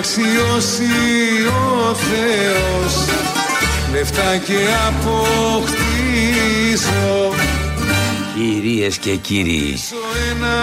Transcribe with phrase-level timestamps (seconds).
[0.00, 0.84] Αξιώσει
[1.46, 2.92] ο Θεός.
[3.92, 6.24] Λεφτά και αποκτήσω.
[8.34, 9.76] Κυρίες και κύριοι.
[9.88, 9.96] Σω
[10.30, 10.56] ένα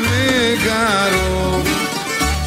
[0.00, 1.62] μεγαρό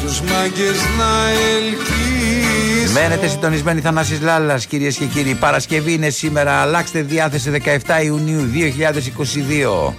[0.02, 2.92] τους μάγκες να ελκύσω.
[2.92, 5.34] Μένετε συντονισμένοι Θανάσης Λάλλας κυρίες και κύριοι.
[5.34, 6.52] Παρασκευή είναι σήμερα.
[6.60, 9.94] Αλλάξτε διάθεση 17 Ιουνίου 2022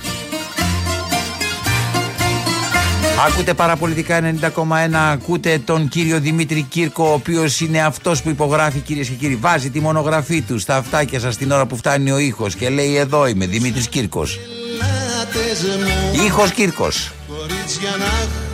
[3.27, 4.93] Ακούτε παραπολιτικά 90,1.
[5.11, 9.35] Ακούτε τον κύριο Δημήτρη Κύρκο, ο οποίος είναι αυτός που υπογράφει, κυρίες και κύριοι.
[9.35, 12.97] Βάζει τη μονογραφή του στα αυτάκια σας την ώρα που φτάνει ο ήχος και λέει:
[12.97, 14.39] Εδώ είμαι, Δημήτρης Κύρκος.
[14.77, 17.11] Λάτες μου Ήχος Κύρκος.
[17.27, 18.05] κορίτσια να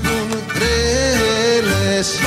[0.09, 2.19] έχουν τρέλες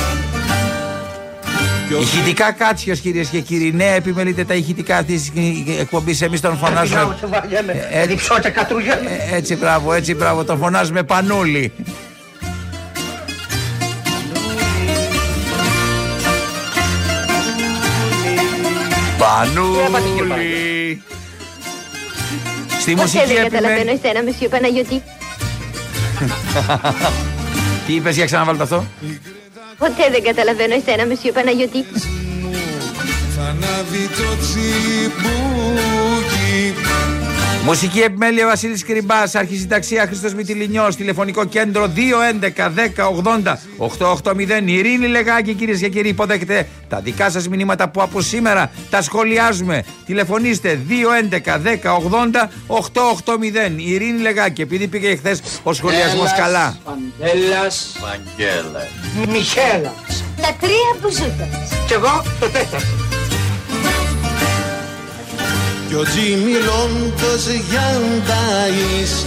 [1.87, 3.71] Κι ο Ηχητικά κάτσιος, κυρίες και κύριοι.
[3.71, 5.31] Ναι, επιμελείτε τα ηχητικά αυτή της
[5.79, 6.21] εκπομπής.
[6.21, 7.17] Εμείς τον φωνάζουμε.
[7.49, 10.43] Ε, ε, ε, Έτσι, μπράβο, έτσι, μπράβο.
[10.43, 11.73] Τον φωνάζουμε πανούλι.
[19.29, 21.01] Πανούλι.
[22.79, 23.99] Στη Ποτέ μουσική δεν καταλαβαίνω επιμένει.
[24.03, 25.03] εσένα, Μεσίου Παναγιώτη.
[27.85, 28.85] Τι είπες για ξαναβάλτε αυτό;
[29.77, 31.85] Ποτέ δεν καταλαβαίνω εσένα, Μεσίου Παναγιώτη.
[33.35, 35.73] θα ανάβει το τσιμπούκι
[37.63, 41.91] Μουσική επιμέλεια Βασίλης Κρυμπά, αρχισυνταξία Χρήστος Μητυλινιός, τηλεφωνικό κέντρο
[43.77, 44.61] 211-1080-880.
[44.65, 49.83] Ειρήνη Λεγάκη, κυρίες και κύριοι, υποδέχεται τα δικά σας μηνύματα που από σήμερα τα σχολιάζουμε.
[50.05, 53.71] Τηλεφωνήστε 211-1080-880.
[53.75, 56.77] Ειρήνη Λεγάκη, επειδή πήγε χθες ο σχολιασμός καλά.
[56.83, 57.95] Παντέλας,
[59.27, 59.93] Μιχέλα.
[60.41, 61.47] Τα τρία μπουζούκα.
[61.87, 63.08] Κι εγώ το τέταρτο.
[65.89, 69.25] Κι ο Τζιμιλόντος Γιαντάης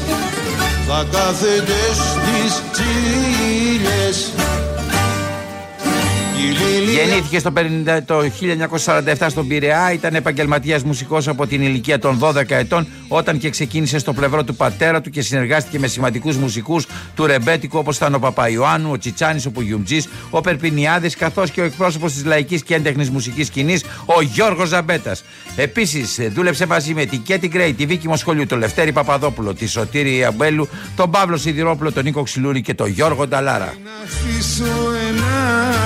[0.87, 4.62] θα κάθεται στις τσίλες Η Λίλια
[6.93, 8.23] Γεννήθηκε στο 50 το
[9.17, 13.99] 1947 στον Πειραιά, ήταν επαγγελματίας μουσικός από την ηλικία των 12 ετών, όταν και ξεκίνησε
[13.99, 18.19] στο πλευρό του πατέρα του και συνεργάστηκε με σημαντικούς μουσικούς του ρεμπέτικου όπως ήταν ο
[18.19, 23.09] Παπαϊωάννου, ο Τσιτσάνης, ο Πουγιουμτζής, ο Περπινιάδης, καθώς και ο εκπρόσωπος της λαϊκής και έντεχνη
[23.13, 25.25] μουσικής σκηνής, ο Γιώργος Ζαμπέτας.
[25.57, 30.25] Επίσης, δούλεψε μαζί με την Κέτι Γκρέι, τη Βίκη Μοσχολιού, τον Λευτέρη Παπαδόπουλο, τη Σωτήρη
[30.25, 33.75] Αμπέλου, τον Παύλο Σιδηρόπουλο, τον Νίκο Ξυλούρη και τον Γιώργο Νταλάρα.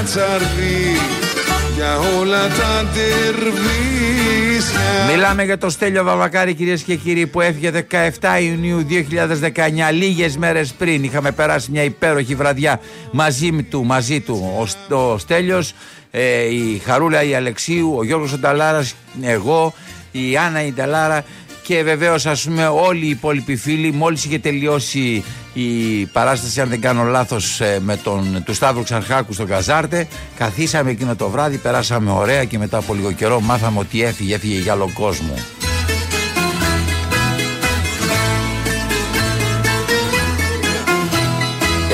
[0.07, 4.81] να χτίσω ένα τσαρδί για όλα τα τερβίσια
[5.15, 10.73] Μιλάμε για το Στέλιο Βαβακάρη κυρίες και κύριοι που έφυγε 17 Ιουνίου 2019 λίγες μέρες
[10.73, 11.05] πριν.
[11.05, 12.81] Είχαμε περάσει μια υπέροχη βραδιά
[13.11, 14.55] μαζί του, μαζί του.
[14.61, 15.73] Ο, Σ- ο Στέλιος
[16.11, 19.75] ε, η Χαρούλα η Αλεξίου ο Γιώργος ο Νταλάρας εγώ
[20.13, 21.25] η Άννα η Νταλάρα
[21.63, 25.25] και βεβαίως ας πούμε όλοι οι υπόλοιποι φίλοι μόλις είχε τελειώσει
[25.59, 30.91] η παράσταση αν δεν κάνω λάθος ε, με τον, του Σταύρου Ξαρχάκου στον Καζάρτε καθίσαμε
[30.91, 34.73] εκείνο το βράδυ περάσαμε ωραία και μετά από λίγο καιρό μάθαμε ότι έφυγε, έφυγε για
[34.73, 35.35] άλλο κόσμο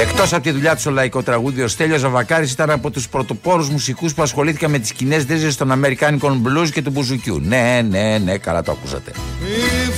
[0.00, 3.68] Εκτός από τη δουλειά του στο λαϊκό τραγούδι, ο Στέλιος Ζαβακάρης ήταν από τους πρωτοπόρους
[3.68, 7.40] μουσικούς που ασχολήθηκαν με τις κοινέ ρίζες των Αμερικάνικων blues και του μπουζουκιού.
[7.44, 9.10] Ναι, ναι, ναι, καλά το ακούσατε.
[9.10, 9.91] Εφού μερνάμε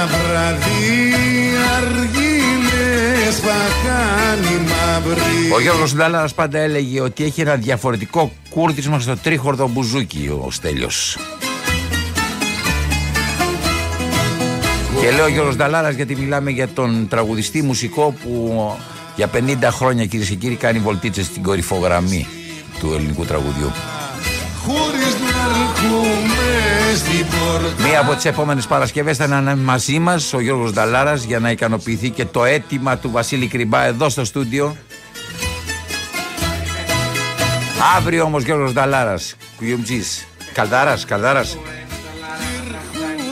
[0.00, 1.02] ένα βράδυ
[1.76, 9.16] αργίλες θα κάνει μαύρη Ο Γιώργος Ντάλαρα πάντα έλεγε ότι έχει ένα διαφορετικό κούρδισμα στο
[9.16, 11.18] τρίχορδο μπουζούκι ο Στέλιος.
[15.00, 18.62] Και λέω Γιώργος Νταλάρας γιατί μιλάμε για τον τραγουδιστή μουσικό που
[19.16, 22.26] για 50 χρόνια κυρίες και κύριοι κάνει βολτίτσες στην κορυφογραμμή
[22.80, 23.72] του ελληνικού τραγουδιού.
[24.66, 25.29] Χωρίς
[27.78, 32.10] Μία από τις επόμενες Παρασκευές θα είναι μαζί μας ο Γιώργος Νταλάρας για να ικανοποιηθεί
[32.10, 34.76] και το αίτημα του Βασίλη Κρυμπά εδώ στο στούντιο.
[37.96, 40.02] Αύριο όμως Γιώργος Νταλάρας, κουιουμτζή.
[40.52, 41.56] Καλδάρας, καλδάρας.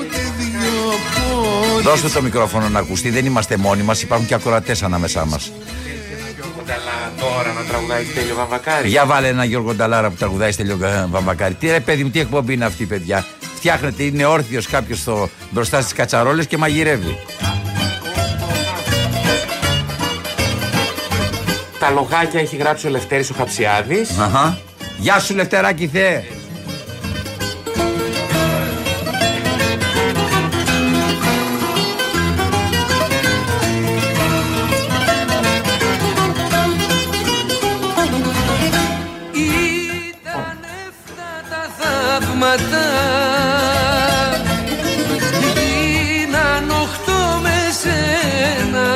[0.00, 3.10] ούτε δυο πόδια Δώστε το μικρόφωνο να ακουστεί.
[3.10, 5.52] Δεν είμαστε μόνοι μας, υπάρχουν και ακροατές ανάμεσά μας.
[6.68, 8.88] Κονταλά τώρα να τραγουδάει τέλειο βαμβακάρι.
[8.88, 11.54] Για βάλε ένα Γιώργο Νταλάρα που τραγουδάει στη Λιόγκα Βαμβακάρη.
[11.54, 13.24] Τι ρε παιδί μου, τι εκπομπή είναι αυτή, παιδιά.
[13.54, 15.04] Φτιάχνεται, είναι όρθιος κάποιος
[15.50, 17.18] μπροστά στις κατσαρόλες και μαγειρεύει.
[21.78, 24.18] Τα τα λογάκια έχει γράψει ο Λευτέρης ο Χαψιάδης.
[24.18, 24.58] Αχα.
[24.98, 26.24] Γεια σου Λευτεράκη Θεέ.
[42.20, 42.86] Θαύματα.
[45.54, 48.88] Γίναν οχτώ με σένα.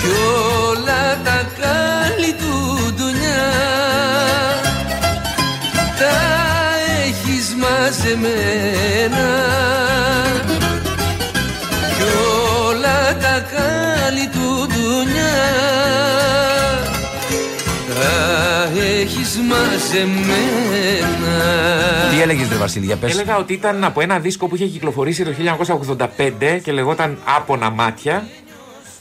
[0.00, 0.12] Κι
[0.68, 2.54] όλα τα κάλλη του
[2.96, 3.50] ντουνιά.
[5.98, 6.16] Τα
[7.06, 9.55] έχεις μαζεμένα
[18.96, 20.86] έχεις μαζεμένα
[22.10, 23.12] Τι έλεγες, Ρε Βασίλη, για πες.
[23.12, 25.30] Έλεγα ότι ήταν από ένα δίσκο που είχε κυκλοφορήσει το
[25.98, 28.28] 1985 και λεγόταν Άπονα Μάτια.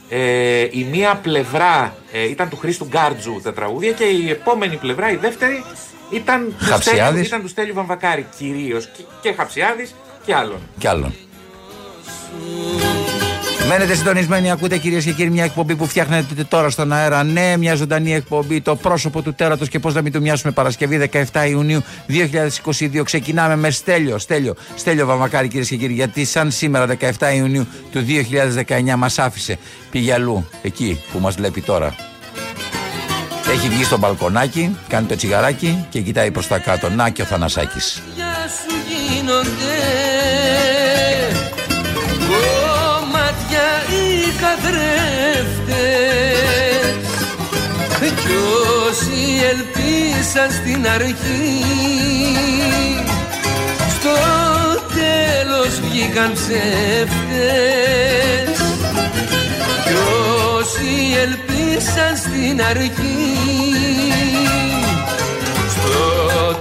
[0.10, 5.12] Ε, η μία πλευρά ε, ήταν του Χρήστου Γκάρτζου τα τραγούδια και η επόμενη πλευρά,
[5.12, 5.64] η δεύτερη,
[6.10, 7.02] ήταν του, Χαψιάδης.
[7.04, 9.96] Στέλιου, ήταν του Στέλιου Βαμβακάρη κυρίως και, και Χαψιάδης
[10.26, 10.60] και άλλων.
[10.78, 11.14] Κι άλλον.
[13.68, 17.24] Μένετε συντονισμένοι, ακούτε κυρίες και κύριοι μια εκπομπή που φτιάχνετε τώρα στον αέρα.
[17.24, 21.10] Ναι, μια ζωντανή εκπομπή, το πρόσωπο του τέρατος και πώς να μην του μοιάσουμε Παρασκευή
[21.32, 21.84] 17 Ιουνίου
[22.98, 23.04] 2022.
[23.04, 26.86] Ξεκινάμε με Στέλιο, Στέλιο, Στέλιο Βαμακάρη κυρίες και κύριοι, γιατί σαν σήμερα
[27.20, 28.06] 17 Ιουνίου του
[28.88, 29.58] 2019 μας άφησε.
[29.92, 31.96] Πήγε αλλού, εκεί που μας βλέπει τώρα.
[33.52, 36.90] Έχει βγει στο μπαλκονάκι, κάνει το τσιγαράκι και κοιτάει προς τα κάτω.
[36.90, 38.02] Να και ο Θανασάκης.
[44.56, 46.16] Καθρέφτες.
[48.00, 48.38] Κι
[48.88, 51.64] όσοι ελπίσαν στην αρχή
[53.90, 54.16] Στο
[54.94, 56.68] τέλος βγήκαν ψεύτες.
[59.86, 59.96] Κι
[60.58, 60.92] όσοι
[61.24, 63.34] ελπίσαν στην αρχή
[65.70, 66.00] στο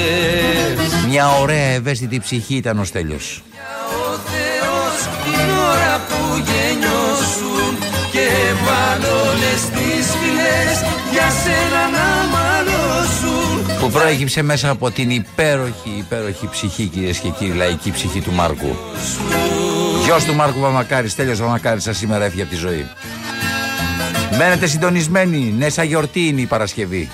[1.08, 3.42] Μια ωραία ευαίσθητη ψυχή ήταν ο Στέλιος.
[8.22, 8.28] Και
[8.64, 9.20] βάλω
[9.50, 10.78] τις φυλές
[11.12, 17.52] για σένα να μαλώσουν Που προέκυψε μέσα από την υπέροχη, υπέροχη ψυχή κυρίες και κύριοι,
[17.52, 18.76] λαϊκή ψυχή του Μάρκου.
[20.04, 22.86] Γιος του Μάρκου Βαμακάρης, Στέλιος Βαμακάρης, σας σήμερα έφυγε από τη ζωή.
[24.38, 27.10] Μένετε συντονισμένοι, ναι σαν γιορτή είναι η Παρασκευή.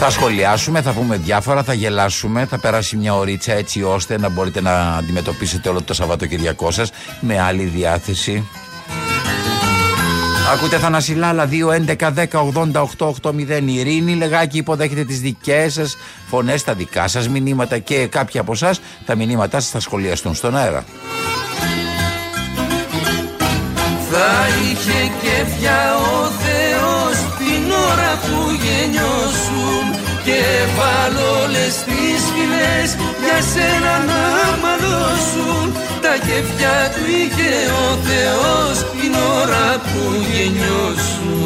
[0.00, 4.60] Θα σχολιάσουμε, θα πούμε διάφορα, θα γελάσουμε, θα περάσει μια ωρίτσα έτσι ώστε να μπορείτε
[4.60, 6.90] να αντιμετωπίσετε όλο το Σαββατοκυριακό σας
[7.20, 8.48] με άλλη διάθεση.
[10.52, 15.96] Ακούτε Θανασιλάλα 2-11-10-80-8-80 Ειρήνη Λεγάκη υποδέχεται τις δικές σας
[16.28, 20.56] φωνές, τα δικά σας μηνύματα και κάποια από εσάς τα μηνύματά σας θα σχολιαστούν στον
[20.56, 20.84] αέρα.
[24.10, 25.96] Θα είχε κέφια
[28.22, 29.84] που γεννιώσουν
[30.26, 30.40] Και
[30.76, 32.88] βάλω όλες τις φυλές
[33.24, 34.22] για σένα να
[34.62, 35.64] μαλώσουν
[36.08, 37.52] Τα κέφια του είχε
[37.84, 40.00] ο Θεός την ώρα που
[40.32, 41.38] γεννιώσουν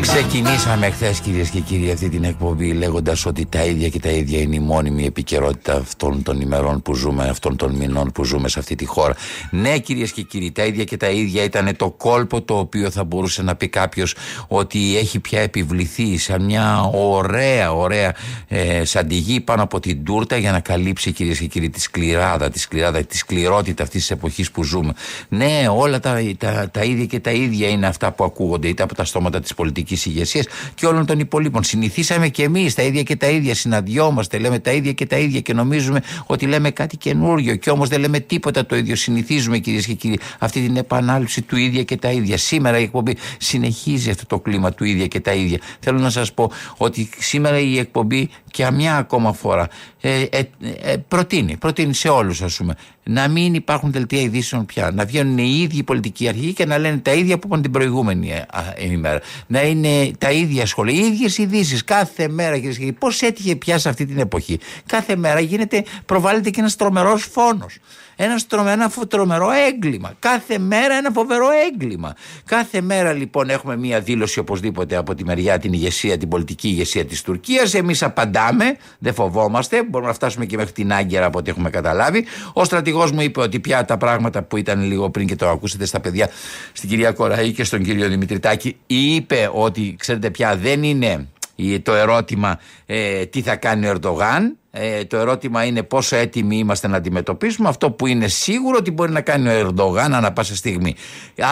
[0.00, 4.40] Ξεκινήσαμε χθες κυρίες και κύριοι αυτή την εκπομπή λέγοντας ότι τα ίδια και τα ίδια
[4.40, 8.58] είναι η μόνιμη επικαιρότητα αυτών των ημερών που ζούμε, αυτών των μηνών που ζούμε σε
[8.58, 9.14] αυτή τη χώρα.
[9.50, 13.04] Ναι, κυρίες και κύριοι, τα ίδια και τα ίδια ήταν το κόλπο το οποίο θα
[13.04, 14.14] μπορούσε να πει κάποιος
[14.48, 18.14] ότι έχει πια επιβληθεί σαν μια ωραία, ωραία
[18.48, 22.58] ε, σαντιγή πάνω από την τούρτα για να καλύψει κυρίες και κύριοι τη σκληράδα, τη
[22.58, 24.92] σκληράδα, τη σκληρότητα αυτής της εποχής που ζούμε.
[25.28, 28.94] Ναι, όλα τα, τα, τα ίδια και τα ίδια είναι αυτά που ακούγονται είτε από
[28.94, 31.62] τα στόματα της πολιτικής ηγεσίας και όλων των υπολείπων.
[31.62, 35.40] Συνηθίσαμε και εμείς τα ίδια και τα ίδια, συναντιόμαστε, λέμε τα ίδια και τα ίδια
[35.40, 38.96] και νομίζουμε ότι λέμε κάτι καινούριο και όμως δεν λέμε τίποτα το ίδιο.
[38.96, 42.36] Συνηθίζουμε κυρίες και κύριοι αυτή την επανάληψη του ίδια και τα ίδια.
[42.36, 45.58] Σήμερα η εκπομπή συνεχίζει αυτό το κλίμα του ίδια και τα ίδια.
[45.80, 49.68] Θέλω να σας πω ότι σήμερα η εκπομπή και μια ακόμα φορά
[50.00, 50.42] ε, ε,
[50.82, 52.74] ε, προτείνει, προτείνει σε όλους, ας πούμε,
[53.08, 54.90] να μην υπάρχουν δελτία ειδήσεων πια.
[54.90, 58.30] Να βγαίνουν οι ίδιοι πολιτικοί αρχηγοί και να λένε τα ίδια που είπαν την προηγούμενη
[58.30, 59.20] ε, α, ημέρα.
[59.46, 62.92] Να είναι τα ίδια σχόλια, οι ίδιες ειδήσεις κάθε μέρα, κυρίες και κύριοι.
[62.98, 67.78] Πώς έτυχε πια σε αυτή την εποχή; Κάθε μέρα γίνεται, προβάλλεται και ένας τρομερός φόνος.
[68.18, 70.12] Ένας, τρομε, ένα φο- τρομερό έγκλημα.
[70.18, 72.14] Κάθε μέρα ένα φοβερό έγκλημα.
[72.44, 77.04] Κάθε μέρα λοιπόν έχουμε μία δήλωση οπωσδήποτε από τη μεριά την ηγεσία, την πολιτική ηγεσία
[77.04, 77.74] της Τουρκίας.
[77.74, 79.82] Εμείς απαντάμε, δεν φοβόμαστε.
[79.82, 82.24] Μπορούμε να φτάσουμε και μέχρι την Άγκυρα από ό,τι έχουμε καταλάβει.
[82.52, 85.84] Ο στρατηγός μου είπε ότι πια τα πράγματα που ήταν λίγο πριν και το ακούσετε
[85.84, 86.28] στα παιδιά,
[86.72, 91.92] στην κυρία Κοραή και στον κύριο Δημητριτάκη, είπε ότι ξέρετε πια δεν είναι η- το
[91.94, 94.56] ερώτημα ε, τι θα κάνει ο Ερντογάν.
[94.78, 99.12] Ε, το ερώτημα είναι πόσο έτοιμοι είμαστε να αντιμετωπίσουμε αυτό που είναι σίγουρο ότι μπορεί
[99.12, 100.94] να κάνει ο Ερντογάν ανά πάσα στιγμή.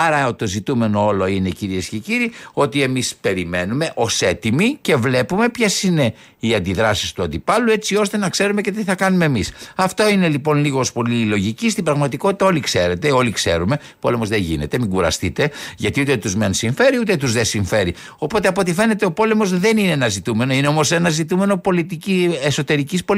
[0.06, 5.48] Άρα το ζητούμενο όλο είναι κυρίες και κύριοι ότι εμείς περιμένουμε ως έτοιμοι και βλέπουμε
[5.48, 9.52] ποιες είναι οι αντιδράσεις του αντιπάλου έτσι ώστε να ξέρουμε και τι θα κάνουμε εμείς.
[9.76, 11.70] Αυτό είναι λοιπόν λίγος πολύ λογική.
[11.70, 13.78] Στην πραγματικότητα όλοι ξέρετε, όλοι ξέρουμε.
[14.00, 17.94] Πόλεμος δεν γίνεται, μην κουραστείτε, γιατί ούτε τους μεν συμφέρει ούτε τους δεν συμφέρει.
[18.18, 22.38] Οπότε από ό,τι φαίνεται ο πόλεμος δεν είναι ένα ζητούμενο, είναι όμως ένα ζητούμενο πολιτική,
[22.42, 23.12] εσωτερικής πολιτική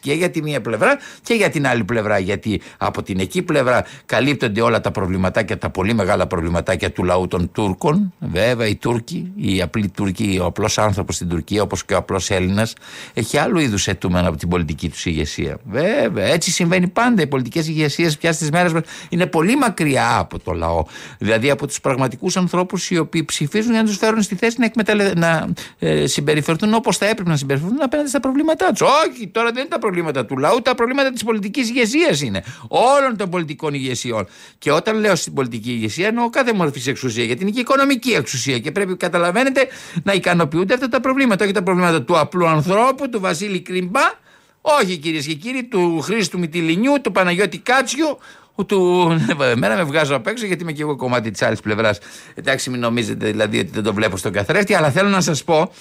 [0.00, 2.18] και για τη μία πλευρά και για την άλλη πλευρά.
[2.18, 7.28] Γιατί από την εκεί πλευρά καλύπτονται όλα τα προβληματάκια, τα πολύ μεγάλα προβληματάκια του λαού
[7.28, 8.12] των Τούρκων.
[8.18, 12.30] Βέβαια, οι Τούρκοι, οι απλοί Τούρκοι, ο απλός άνθρωπος στην Τουρκία, όπως και ο απλός
[12.30, 12.72] Έλληνας,
[13.14, 15.58] έχει άλλου είδους αιτούμενα από την πολιτική τους ηγεσία.
[15.64, 17.22] Βέβαια, έτσι συμβαίνει πάντα.
[17.22, 20.84] Οι πολιτικές ηγεσίες πια στις μέρες μας είναι πολύ μακριά από το λαό.
[21.18, 24.64] Δηλαδή από τους πραγματικούς ανθρώπους οι οποίοι ψηφίζουν για να τους φέρουν στη θέση να,
[24.64, 25.12] εκμεταλλε...
[25.14, 25.48] να
[25.78, 28.80] ε, συμπεριφερθούν όπως θα έπρεπε να συμπεριφερθούν απέναντι στα προβλήματά τους.
[28.80, 32.44] Όχι, τώρα δεν είναι τα προβλήματα του λαού, τα προβλήματα της πολιτικής ηγεσίας είναι.
[32.68, 34.26] Όλων των πολιτικών ηγεσιών.
[34.58, 38.58] Και όταν λέω στην πολιτική ηγεσία εννοώ κάθε μορφή εξουσία, γιατί είναι και οικονομική εξουσία
[38.58, 39.68] και πρέπει, καταλαβαίνετε,
[40.02, 41.44] να ικανοποιούνται αυτά τα προβλήματα.
[41.44, 44.22] Όχι τα προβλήματα του απλού ανθρώπου, του Βασίλη Κριμπά,
[44.60, 48.18] όχι κυρίες και κύριοι, του Χρήστου Μητυλινιού, του Παναγιώτη Κάτσιου,
[48.66, 49.10] του.
[49.40, 51.98] Εμένα με βγάζω απ' έξω γιατί είμαι και εγώ κομμάτι της άλλης πλευράς.
[52.34, 55.72] Εντάξει, μην νομίζετε δηλαδή ότι δεν το βλέπω στον καθρέφτη, αλλά θέλω να σας πω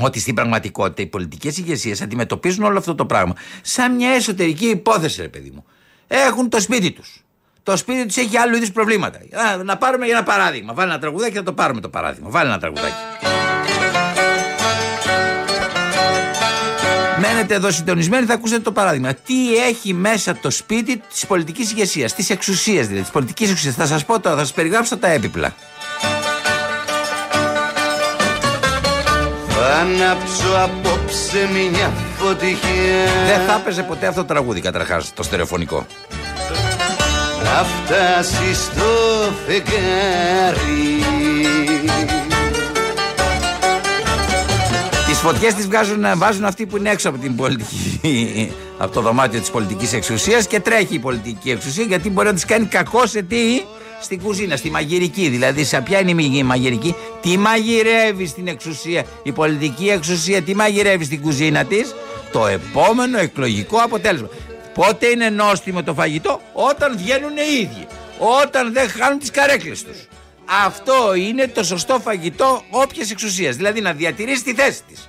[0.00, 5.20] ότι στην πραγματικότητα οι πολιτικές ηγεσίες αντιμετωπίζουν όλο αυτό το πράγμα σαν μια εσωτερική υπόθεση,
[5.20, 5.64] ρε παιδί μου.
[6.06, 7.24] Έχουν το σπίτι τους.
[7.62, 9.18] Το σπίτι τους έχει άλλου είδους προβλήματα.
[9.18, 10.74] Α, να πάρουμε για ένα παράδειγμα.
[10.74, 12.30] Βάλει ένα τραγουδάκι και θα το πάρουμε το παράδειγμα.
[12.30, 12.94] Βάλει ένα τραγουδάκι.
[17.20, 19.14] Μένετε εδώ συντονισμένοι, θα ακούσετε το παράδειγμα.
[19.14, 23.74] Τι έχει μέσα το σπίτι της πολιτικής ηγεσίας, της εξουσίας δηλαδή, της πολιτικής εξουσίας.
[23.74, 25.54] Θα σας πω τώρα, θα σας περιγράψω τα έπιπλα.
[29.72, 32.56] Θα ανάψω απόψε μια φωτιά
[33.26, 35.86] Δεν θα έπαιζε ποτέ αυτό το τραγούδι καταρχάς, το στερεοφωνικό.
[37.44, 38.82] Να φτάσει στο
[39.46, 41.04] φεγγάρι
[45.06, 48.52] Τις φωτιές τις βγάζουν, βάζουν αυτοί που είναι έξω από την πολιτική.
[48.78, 52.46] από το δωμάτιο της πολιτικής εξουσίας και τρέχει η πολιτική εξουσία γιατί μπορεί να τη
[52.46, 53.62] κάνει κακό σε τι;
[54.00, 55.28] Στην κουζίνα, στη μαγειρική.
[55.28, 59.04] Δηλαδή, σε ποια είναι η μαγειρική, τι μαγειρεύει στην εξουσία.
[59.22, 61.94] Η πολιτική εξουσία, τι μαγειρεύει στην κουζίνα της.
[62.32, 64.28] Το επόμενο εκλογικό αποτέλεσμα.
[64.74, 67.86] Πότε είναι νόστιμο το φαγητό, όταν βγαίνουν οι ίδιοι.
[68.42, 70.06] Όταν δεν χάνουν τις καρέκλες τους.
[70.66, 73.56] Αυτό είναι το σωστό φαγητό όποιας εξουσίας.
[73.56, 75.08] Δηλαδή να διατηρήσει τη θέση της.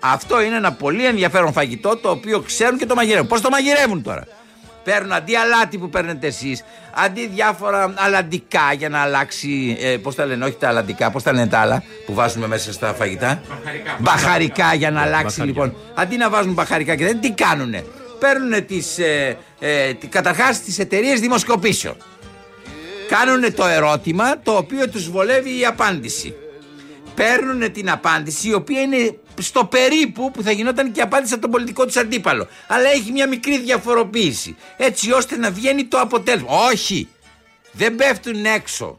[0.00, 3.28] Αυτό είναι ένα πολύ ενδιαφέρον φαγητό το οποίο ξέρουν και το μαγειρεύουν.
[3.28, 4.26] Πώς το μαγειρεύουν τώρα;
[4.90, 9.76] Παίρνουν αντί αλάτι που παίρνετε εσείς, αντί διάφορα αλαντικά για να αλλάξει.
[9.80, 12.72] Ε, πώς τα λένε, όχι τα αλαντικά, πώς τα λένε τα άλλα που βάζουμε μέσα
[12.72, 13.42] στα φαγητά.
[13.48, 13.96] Μπαχαρικά.
[13.98, 15.76] Μπαχαρικά για να αλλάξει λοιπόν.
[15.94, 17.84] Αντί να βάζουν μπαχαρικά και δεν, τι κάνουνε.
[18.18, 18.98] Παίρνουν τις.
[18.98, 21.96] Ε, ε, Καταρχάς τις εταιρείες δημοσκοπήσεων.
[23.08, 26.34] Κάνουν το ερώτημα το οποίο τους βολεύει η απάντηση.
[27.20, 31.42] Παίρνουν την απάντηση η οποία είναι στο περίπου που θα γινόταν και η απάντηση από
[31.42, 32.48] τον πολιτικό του αντίπαλο.
[32.66, 34.56] Αλλά έχει μια μικρή διαφοροποίηση.
[34.76, 36.48] Έτσι ώστε να βγαίνει το αποτέλεσμα.
[36.70, 37.08] Όχι!
[37.72, 38.98] Δεν πέφτουν έξω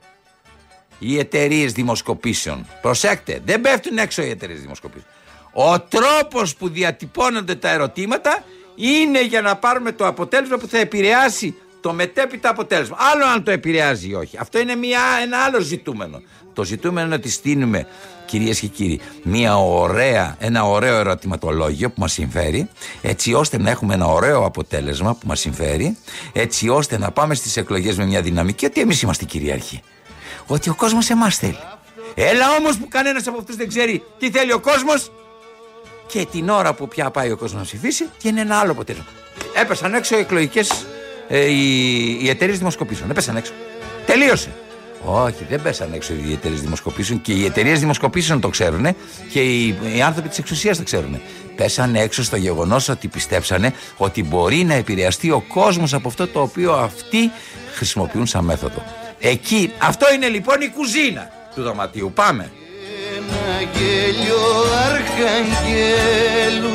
[1.00, 2.68] οι εταιρείες δημοσκοπήσεων.
[2.82, 5.12] Προσέξτε, δεν πέφτουν έξω οι εταιρείες δημοσκοπήσεων.
[5.54, 8.44] Ο τρόπος που διατυπώνονται τα ερωτήματα
[8.76, 12.98] είναι για να πάρουμε το αποτέλεσμα που θα επηρεάσει το μετέπειτα αποτέλεσμα.
[13.00, 14.38] Άλλο αν το επηρεάζει ή όχι.
[14.38, 16.22] Αυτό είναι μια, ένα άλλο ζητούμενο.
[16.54, 17.88] Το ζητούμενο είναι ότι στείλουμε,
[18.26, 22.70] κυρίες και κύριοι, μια ωραία, ένα ωραίο ερωτηματολόγιο που μας συμφέρει,
[23.02, 25.98] έτσι ώστε να έχουμε ένα ωραίο αποτέλεσμα που μας συμφέρει,
[26.34, 29.82] έτσι ώστε να πάμε στις εκλογές με μια δυναμική ότι εμείς είμαστε κυρίαρχοι.
[30.48, 31.60] Ότι ο κόσμος εμάς θέλει.
[32.16, 35.12] Έλα όμως που κανένας από αυτούς δεν ξέρει τι θέλει ο κόσμος.
[36.08, 39.10] Και την ώρα που πια πάει ο κόσμος να ψηφίσει, και είναι ένα άλλο αποτέλεσμα.
[39.62, 40.86] Έπεσαν έξω οι εκλογικές
[41.28, 43.08] ε, οι, οι εταιρείες δημοσκοπήσεων.
[43.08, 43.52] Δεν πέσαν έξω.
[44.06, 44.52] Τελείωσε.
[45.06, 48.96] Όχι, δεν πέσαν έξω οι εταιρείες δημοσκοπήσεων και οι εταιρείες δημοσκοπήσεων το ξέρουν
[49.32, 51.22] και οι, οι άνθρωποι της εξουσίας το ξέρουν.
[51.56, 56.42] Πέσαν έξω στο γεγονός ότι πιστέψανε ότι μπορεί να επηρεαστεί ο κόσμος από αυτό το
[56.42, 57.32] οποίο αυτοί
[57.74, 58.84] χρησιμοποιούν σαν μέθοδο.
[59.20, 62.12] Εκεί, αυτό είναι λοιπόν η κουζίνα του δωματίου.
[62.16, 62.52] Πάμε.
[63.16, 64.42] Ένα γέλιο
[64.86, 66.70] αρχαγγέλου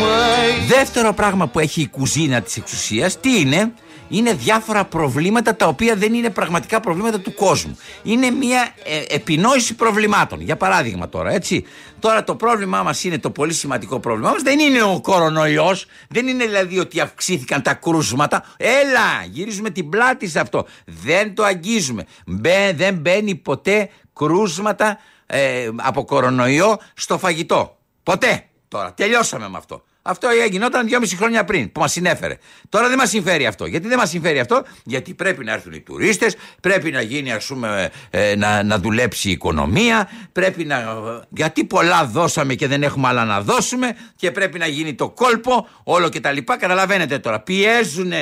[0.00, 3.72] Μα Δεύτερο πράγμα που έχει η κουζίνα της εξουσίας, τι είναι,
[4.10, 7.78] είναι διάφορα προβλήματα τα οποία δεν είναι πραγματικά προβλήματα του κόσμου.
[8.02, 10.40] Είναι μια ε, επινόηση προβλημάτων.
[10.40, 11.64] Για παράδειγμα τώρα, έτσι.
[11.98, 14.42] Τώρα το πρόβλημά μας είναι το πολύ σημαντικό πρόβλημά μας.
[14.42, 18.44] Δεν είναι ο κορονοϊός, δεν είναι δηλαδή ότι αυξήθηκαν τα κρούσματα.
[18.56, 20.66] Έλα, γυρίζουμε την πλάτη σε αυτό.
[20.84, 22.04] Δεν το αγγίζουμε.
[22.26, 27.76] Μπε- δεν μπαίνει ποτέ κρούσματα ε, από κορονοϊό στο φαγητό.
[28.02, 28.44] Ποτέ.
[28.68, 28.94] τώρα.
[28.94, 29.82] Τελειώσαμε με αυτό.
[30.02, 32.38] Αυτό γινόταν δυόμιση χρόνια πριν που μας συνέφερε.
[32.68, 33.66] Τώρα δεν μας συμφέρει αυτό.
[33.66, 37.46] Γιατί δεν μας συμφέρει αυτό, Γιατί πρέπει να έρθουν οι τουρίστες, πρέπει να γίνει, ας
[37.46, 40.84] πούμε, ε, να, να δουλέψει η οικονομία, πρέπει να.
[41.28, 45.68] Γιατί πολλά δώσαμε και δεν έχουμε άλλα να δώσουμε και πρέπει να γίνει το κόλπο,
[45.84, 46.58] όλο και τα λοιπά.
[46.58, 47.40] Καταλαβαίνετε τώρα.
[47.40, 48.12] Πιέζουν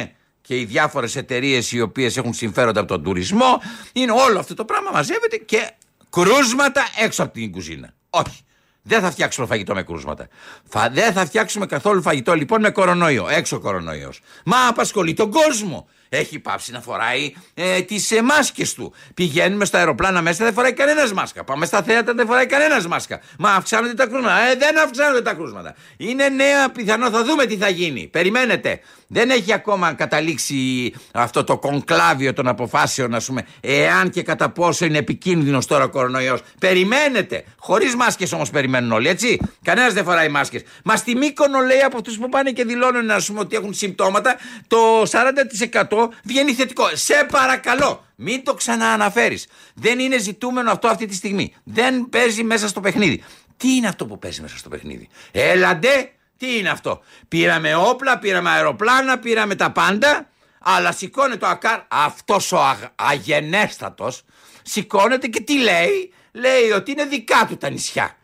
[0.40, 3.62] και οι διάφορες εταιρείες οι οποίες έχουν συμφέροντα από τον τουρισμό.
[3.92, 5.70] Είναι όλο αυτό το πράγμα μαζεύεται και
[6.10, 7.94] κρούσματα έξω από την κουζίνα.
[8.10, 8.42] Όχι.
[8.88, 10.28] Δεν θα φτιάξουμε φαγητό με κρούσματα.
[10.68, 10.88] Φα...
[10.88, 13.28] Δεν θα φτιάξουμε καθόλου φαγητό λοιπόν με κορονοϊό.
[13.28, 14.20] Έξω κορονοϊός.
[14.44, 15.88] Μα απασχολεί τον κόσμο.
[16.08, 18.92] Έχει πάψει να φοράει ε, τις ε, μάσκες του.
[19.14, 21.44] Πηγαίνουμε στα αεροπλάνα μέσα, δεν φοράει κανένας μάσκα.
[21.44, 23.20] Πάμε στα θέατρα, δεν φοράει κανένας μάσκα.
[23.38, 24.40] Μα αυξάνονται τα κρούσματα.
[24.40, 25.74] Ε, δεν αυξάνονται τα κρούσματα.
[25.96, 28.06] Είναι νέα πιθανό, θα δούμε τι θα γίνει.
[28.06, 28.80] Περιμένετε.
[29.10, 34.84] Δεν έχει ακόμα καταλήξει αυτό το κονκλάβιο των αποφάσεων, ας πούμε, εάν και κατά πόσο
[34.84, 36.40] είναι επικίνδυνος τώρα ο κορονοϊός.
[36.60, 37.44] Περιμένετε.
[37.58, 39.40] Χωρίς μάσκες όμως περιμένουν όλοι, έτσι.
[39.62, 40.62] Κανένας δεν φοράει μάσκες.
[40.84, 44.36] Μα στη Μύκονο λέει από αυτούς που πάνε και δηλώνουν, ας πούμε, ότι έχουν συμπτώματα,
[44.66, 46.84] το 40% βγαίνει θετικό.
[46.92, 49.46] Σε παρακαλώ, μην το ξανααναφέρεις.
[49.74, 51.54] Δεν είναι ζητούμενο αυτό αυτή τη στιγμή.
[51.64, 53.24] Δεν παίζει μέσα στο παιχνίδι.
[53.56, 58.50] Τι είναι αυτό που παίζει μέσα στο παιχνίδι; Έλαντε, τι είναι αυτό; Πήραμε όπλα, πήραμε
[58.50, 60.28] αεροπλάνα, πήραμε τα πάντα.
[60.60, 64.22] Αλλά σηκώνεται το ΑΚΑΡ, αυτός ο αγ, αγενέστατος,
[64.62, 68.16] σηκώνεται και τι λέει; Λέει ότι είναι δικά του τα νησιά.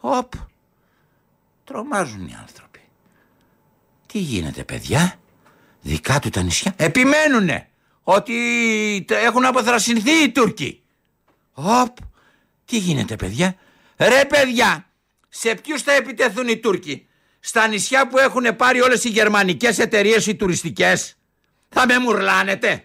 [0.00, 0.32] Οπ.
[1.64, 2.80] Τρομάζουν οι άνθρωποι.
[4.06, 5.20] Τι γίνεται παιδιά;
[5.80, 7.68] Δικά του τα νησιά; Επιμένουνε
[8.02, 8.34] ότι
[9.08, 10.82] έχουν αποθρασινθεί οι Τούρκοι.
[11.52, 11.96] Οπ.
[12.64, 13.56] Τι γίνεται παιδιά;
[13.96, 14.84] Ρε παιδιά.
[15.28, 17.08] Σε ποιους θα επιτεθούν οι Τούρκοι;
[17.40, 21.14] Στα νησιά που έχουν πάρει όλες οι γερμανικές εταιρείες οι τουριστικές.
[21.68, 22.84] Θα με μουρλάνετε.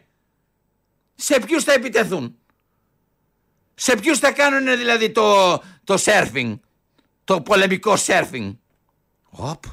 [1.15, 2.35] Σε ποιους θα επιτεθούν;
[3.75, 6.59] Σε ποιους θα κάνουν δηλαδή το, το surfing.
[7.23, 8.55] Το πολεμικό surfing.
[9.29, 9.63] Οπ.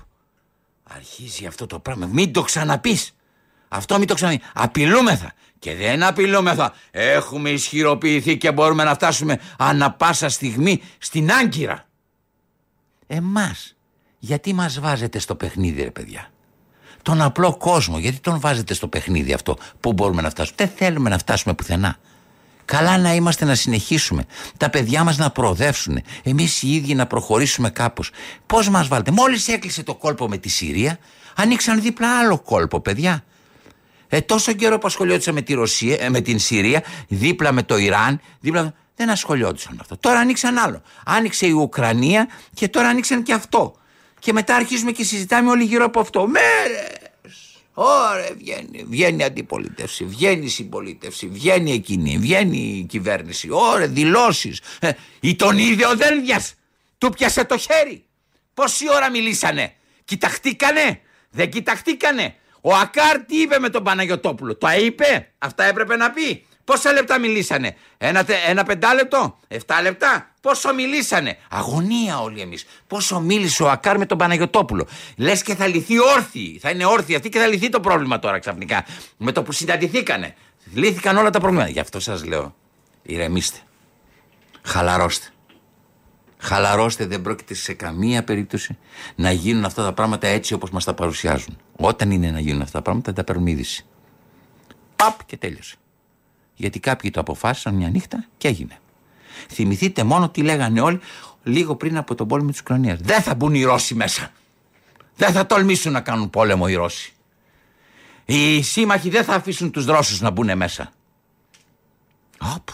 [0.82, 2.06] Αρχίζει αυτό το πράγμα.
[2.06, 3.16] Μην το ξαναπείς.
[3.68, 4.46] Αυτό μην το ξαναπείς.
[4.54, 5.32] Απειλούμεθα.
[5.58, 6.74] Και δεν απειλούμεθα.
[6.90, 11.88] Έχουμε ισχυροποιηθεί και μπορούμε να φτάσουμε ανα πάσα στιγμή στην Άγκυρα.
[13.06, 13.76] Εμάς.
[14.24, 16.30] Γιατί μας βάζετε στο παιχνίδι ρε παιδιά;
[17.02, 17.98] Τον απλό κόσμο.
[17.98, 21.96] Γιατί τον βάζετε στο παιχνίδι αυτό; Πού μπορούμε να φτάσουμε; Δεν θέλουμε να φτάσουμε πουθενά.
[22.64, 24.24] Καλά να είμαστε να συνεχίσουμε.
[24.56, 26.02] Τα παιδιά μας να προοδεύσουν.
[26.22, 28.10] Εμείς οι ίδιοι να προχωρήσουμε κάπως.
[28.46, 30.98] Πώς μας βάλετε; Μόλις έκλεισε το κόλπο με τη Συρία,
[31.36, 33.24] ανοίξαν δίπλα άλλο κόλπο, παιδιά.
[34.08, 37.76] Ε, τόσο καιρό που ασχολιόντουσαν με, τη Ρωσία, ε, με την Συρία, δίπλα με το
[37.76, 38.74] Ιράν, δίπλα.
[38.96, 39.96] Δεν ασχολιόντουσαν αυτό.
[39.96, 40.82] Τώρα ανοίξαν άλλο.
[41.04, 43.76] Άνοιξε η Ουκρανία και τώρα ανοίξαν και αυτό.
[44.22, 46.26] Και μετά αρχίζουμε και συζητάμε όλοι γύρω από αυτό.
[46.26, 47.56] Μέρες!
[47.74, 53.48] Ωραία, βγαίνει, βγαίνει η αντιπολίτευση, βγαίνει η συμπολίτευση, βγαίνει εκείνη, βγαίνει η κυβέρνηση.
[53.50, 54.60] Ωραία, δηλώσεις.
[54.80, 56.42] Ε, ή τον ίδιο Δένδια.
[56.98, 58.04] Του πιάσε το χέρι.
[58.54, 59.74] Πόση ώρα μιλήσανε.
[60.04, 61.00] Κοιταχτήκανε.
[61.30, 62.34] Δεν κοιταχτήκανε.
[62.60, 64.56] Ο Ακάρ τι είπε με τον Παναγιοτόπουλο.
[64.56, 65.32] Το είπε.
[65.38, 66.46] Αυτά έπρεπε να πει.
[66.64, 72.66] Πόσα λεπτά μιλήσανε; Ένα, ένα πεντάλεπτο; Εφτά λεπτά; Πόσο μιλήσανε; Αγωνία όλοι εμείς.
[72.86, 74.86] Πόσο μίλησε ο Ακάρ με τον Παναγιοτόπουλο.
[75.16, 76.58] Λες και θα λυθεί όρθιοι.
[76.62, 78.84] Θα είναι όρθιοι αυτοί και θα λυθεί το πρόβλημα τώρα ξαφνικά.
[79.16, 80.34] Με το που συναντηθήκανε.
[80.74, 81.70] Λύθηκαν όλα τα προβλήματα.
[81.70, 82.54] Γι' αυτό σας λέω.
[83.02, 83.58] Ηρεμήστε.
[84.62, 85.26] Χαλαρώστε.
[86.38, 88.78] Χαλαρώστε, δεν πρόκειται σε καμία περίπτωση
[89.14, 91.58] να γίνουν αυτά τα πράγματα έτσι όπως μας τα παρουσιάζουν.
[91.76, 93.86] Όταν είναι να γίνουν αυτά τα πράγματα, τα παίρνουμε είδηση.
[94.96, 95.76] Παπ και τέλειωσε.
[96.62, 98.78] Γιατί κάποιοι το αποφάσισαν μια νύχτα και έγινε.
[99.48, 101.00] Θυμηθείτε μόνο τι λέγανε όλοι
[101.42, 102.98] λίγο πριν από τον πόλεμο της Ουκρανίας.
[103.00, 104.32] Δεν θα μπουν οι Ρώσοι μέσα.
[105.16, 107.12] Δεν θα τολμήσουν να κάνουν πόλεμο οι Ρώσοι.
[108.24, 110.92] Οι σύμμαχοι δεν θα αφήσουν τους Ρώσους να μπουν μέσα.
[112.38, 112.68] Οπ,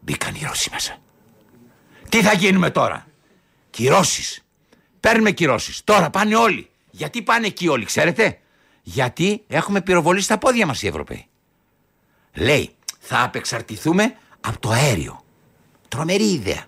[0.00, 0.96] μπήκαν οι Ρώσοι μέσα.
[2.08, 3.06] Τι θα γίνουμε τώρα;
[3.70, 4.44] Κυρώσεις.
[5.00, 5.84] Παίρνουμε κυρώσεις.
[5.84, 6.70] Τώρα πάνε όλοι.
[6.90, 8.40] Γιατί πάνε εκεί όλοι, ξέρετε;
[8.82, 11.24] Γιατί έχουμε πυροβολήσει στα πόδια μας οι Ευρωπαίοι.
[12.34, 15.24] Λέει, θα απεξαρτηθούμε από το αέριο.
[15.88, 16.64] Τρομερή ιδέα.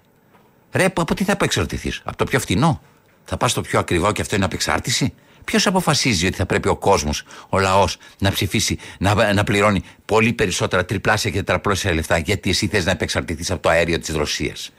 [0.72, 2.82] Ρε, από τι θα απεξαρτηθείς, Από το πιο φθηνό.
[3.24, 5.14] Θα πας στο πιο ακριβό και αυτό είναι απεξάρτηση;
[5.44, 10.32] Ποιος αποφασίζει ότι θα πρέπει ο κόσμος, ο λαός, να ψηφίσει, να, να πληρώνει πολύ
[10.32, 14.70] περισσότερα τριπλάσια και τετραπλάσια λεφτά, γιατί εσύ θες να επεξαρτηθεί από το αέριο της Ρωσίας;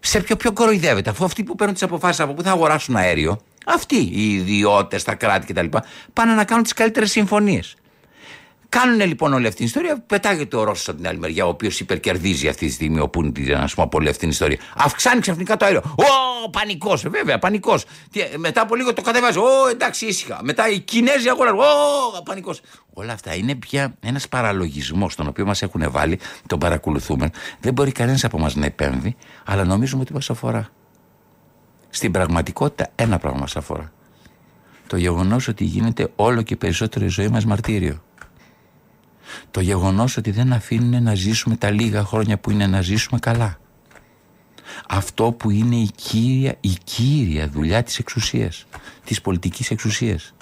[0.00, 3.40] Σε ποιο πιο κοροϊδεύεται, αφού αυτοί που παίρνουν τις αποφάσεις από πού θα αγοράσουν αέριο,
[3.66, 5.66] αυτοί οι ιδιώτες, τα κράτη κτλ.,
[6.12, 7.74] πάνε να κάνουν τις καλύτερες συμφωνίες.
[8.80, 10.00] Κάνουν λοιπόν όλη αυτή την ιστορία.
[10.06, 13.54] Πετάγεται ο Ρώσος από την άλλη μεριά, ο οποίος υπερκερδίζει αυτή τη στιγμή ο Πούντιν,
[13.54, 14.58] α πούμε, από όλη αυτή την ιστορία.
[14.76, 15.82] Αυξάνει ξαφνικά το αέριο.
[15.96, 17.84] Ω, πανικός, ε, βέβαια, πανικός.
[18.36, 19.38] Μετά από λίγο το κατεβάζει.
[19.38, 20.40] Ω, εντάξει, ήσυχα.
[20.42, 21.58] Μετά οι Κινέζοι αγοράζουν.
[21.58, 22.60] Ω, πανικός.
[22.92, 27.30] Όλα αυτά είναι πια ένας παραλογισμός τον οποίο μας έχουν βάλει, τον παρακολουθούμε.
[27.60, 30.68] Δεν μπορεί κανένας από εμά να επέμβει, αλλά νομίζουμε ότι μας αφορά.
[31.90, 33.92] Στην πραγματικότητα ένα πράγμα μας αφορά.
[34.86, 38.02] Το γεγονός ότι γίνεται όλο και περισσότερο η ζωή μας μαρτύριο.
[39.50, 43.58] Το γεγονός ότι δεν αφήνουν να ζήσουμε τα λίγα χρόνια που είναι να ζήσουμε καλά.
[44.88, 48.66] Αυτό που είναι η κύρια, η κύρια δουλειά της εξουσίας,
[49.04, 50.34] της πολιτικής εξουσίας.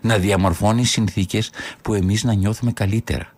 [0.00, 1.50] Να διαμορφώνει συνθήκες
[1.82, 3.32] που εμείς να νιώθουμε καλύτερα.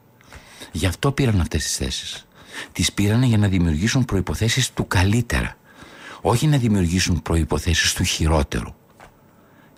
[0.72, 2.26] Γι' αυτό πήραν αυτές τις θέσεις.
[2.72, 5.56] Τις πήραν για να δημιουργήσουν προϋποθέσεις του καλύτερα.
[6.20, 8.74] Όχι να δημιουργήσουν προϋποθέσεις του χειρότερου.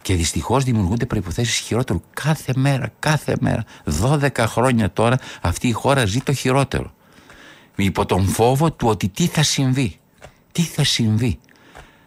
[0.03, 3.65] Και δυστυχώς δημιουργούνται προποθέσει χειρότερου κάθε μέρα, κάθε μέρα.
[4.03, 6.93] 12 χρόνια τώρα αυτή η χώρα ζει το χειρότερο.
[7.77, 9.99] Υπό τον φόβο του ότι τι θα συμβεί.
[10.53, 11.39] Τι θα συμβεί.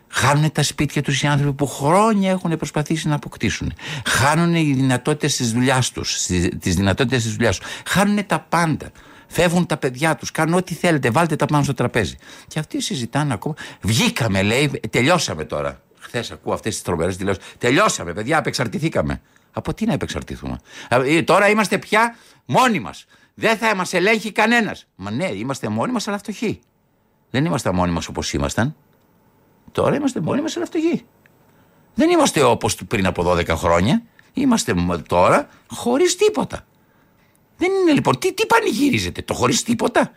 [0.07, 3.73] Χάνουν τα σπίτια τους οι άνθρωποι που χρόνια έχουν προσπαθήσει να αποκτήσουν.
[4.05, 6.25] Χάνουν οι δυνατότητες της δουλειάς τους.
[6.59, 7.67] Τις δυνατότητες της δουλειάς τους.
[7.85, 8.91] Χάνουν τα πάντα.
[9.27, 10.31] Φεύγουν τα παιδιά τους.
[10.31, 11.09] Κάνουν ό,τι θέλετε.
[11.09, 12.15] Βάλτε τα πάνω στο τραπέζι.
[12.47, 13.55] Και αυτοί συζητάνε ακόμα.
[13.81, 15.81] Βγήκαμε, λέει, τελειώσαμε τώρα.
[16.13, 17.43] Χθες ακούω αυτές τις τρομερές δηλώσεις.
[17.57, 19.21] Τελειώσαμε, παιδιά, απεξαρτηθήκαμε.
[19.51, 23.05] Από τι να επεξαρτηθούμε; Ε, τώρα είμαστε πια μόνοι μας.
[23.33, 24.87] Δεν θα μας ελέγχει κανένας.
[24.95, 26.59] Μα ναι, είμαστε μόνοι μας, αλλά φτωχοί.
[27.29, 28.75] Δεν είμαστε μόνοι μας όπως ήμασταν.
[29.71, 31.05] Τώρα είμαστε μόνοι μας, αλλά φτωχοί.
[31.93, 34.01] Δεν είμαστε όπως πριν από 12 χρόνια.
[34.33, 34.73] Είμαστε
[35.07, 36.65] τώρα χωρίς τίποτα.
[37.57, 38.19] Δεν είναι λοιπόν.
[38.19, 40.11] Τι, τι πανηγυρίζετε, το χωρίς τίποτα;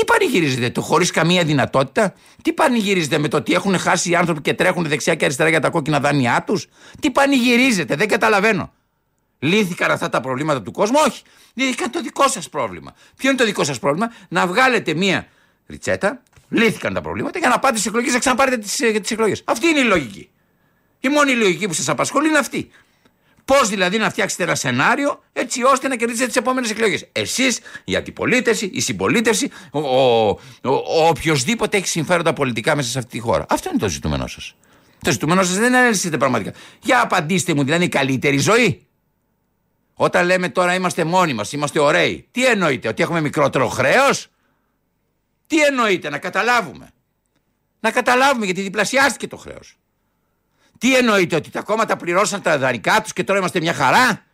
[0.00, 4.40] Τι πανηγυρίζετε, το χωρίς καμία δυνατότητα; Τι πανηγυρίζετε με το ότι έχουν χάσει οι άνθρωποι
[4.40, 6.66] και τρέχουν δεξιά και αριστερά για τα κόκκινα δάνειά τους;
[7.00, 8.72] Τι πανηγυρίζετε, δεν καταλαβαίνω.
[9.38, 11.22] Λύθηκαν αυτά τα προβλήματα του κόσμου, όχι.
[11.54, 12.94] Λύθηκαν το δικό σας πρόβλημα.
[13.16, 15.26] Ποιο είναι το δικό σας πρόβλημα, να βγάλετε μία
[15.66, 19.42] ριτσέτα, λύθηκαν τα προβλήματα για να πάτε στις εκλογές, να ξαναπάρετε τις ε, εκλογές.
[19.44, 20.30] Αυτή είναι η λογική.
[21.00, 22.70] Η μόνη λογική που σας απασχολεί είναι αυτή.
[23.50, 27.08] Πώς δηλαδή να φτιάξετε ένα σενάριο έτσι ώστε να κερδίσετε τις επόμενες εκλογές.
[27.12, 30.28] Εσείς, η αντιπολίτευση, η συμπολίτευση, ο, ο,
[30.62, 33.46] ο, ο οποιοδήποτε έχει συμφέροντα πολιτικά μέσα σε αυτή τη χώρα.
[33.48, 34.54] Αυτό είναι το ζητούμενό σας.
[35.04, 36.52] Το ζητούμενό σας δεν είναι να πραγματικά.
[36.82, 38.86] Για απαντήστε μου, δηλαδή η καλύτερη ζωή.
[39.94, 44.26] Όταν λέμε τώρα είμαστε μόνοι μας, είμαστε ωραίοι, τι εννοείτε, ότι έχουμε μικρότερο χρέος;
[45.46, 46.90] Τι εννοείτε, να καταλάβουμε.
[47.80, 49.79] Να καταλάβουμε γιατί διπλασιάστηκε το χρέος.
[50.80, 54.24] Τι εννοείται ότι τα κόμματα πληρώσαν τα δανεικά τους και τώρα είμαστε μια χαρά;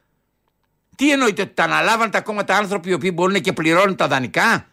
[0.96, 4.66] Τι εννοείται ότι τα αναλάβαν τα κόμματα άνθρωποι οι οποίοι μπορούν και πληρώνουν τα δανεικά;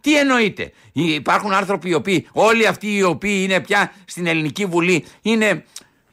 [0.00, 0.72] Τι εννοείται.
[0.92, 5.64] Υπάρχουν άνθρωποι οι οποίοι, όλοι αυτοί οι οποίοι είναι πια στην Ελληνική Βουλή, είναι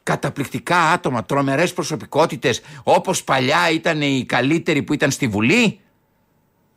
[0.02, 5.80] καταπληκτικά άτομα, τρομερές προσωπικότητες, όπως παλιά ήταν οι καλύτεροι που ήταν στη Βουλή;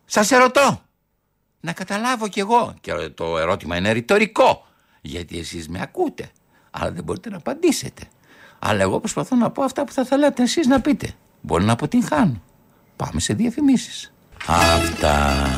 [0.05, 0.81] Σας ερωτώ.
[1.59, 2.73] Να καταλάβω κι εγώ.
[2.81, 4.67] Και το ερώτημα είναι ρητορικό.
[5.01, 6.31] Γιατί εσείς με ακούτε
[6.79, 8.01] αλλά δεν μπορείτε να απαντήσετε.
[8.59, 11.09] Αλλά εγώ προσπαθώ να πω αυτά που θα θέλατε εσείς να πείτε.
[11.41, 12.41] Μπορεί να αποτυγχάνω.
[12.95, 14.13] Πάμε σε διαφημίσεις.
[14.45, 15.49] Αυτά.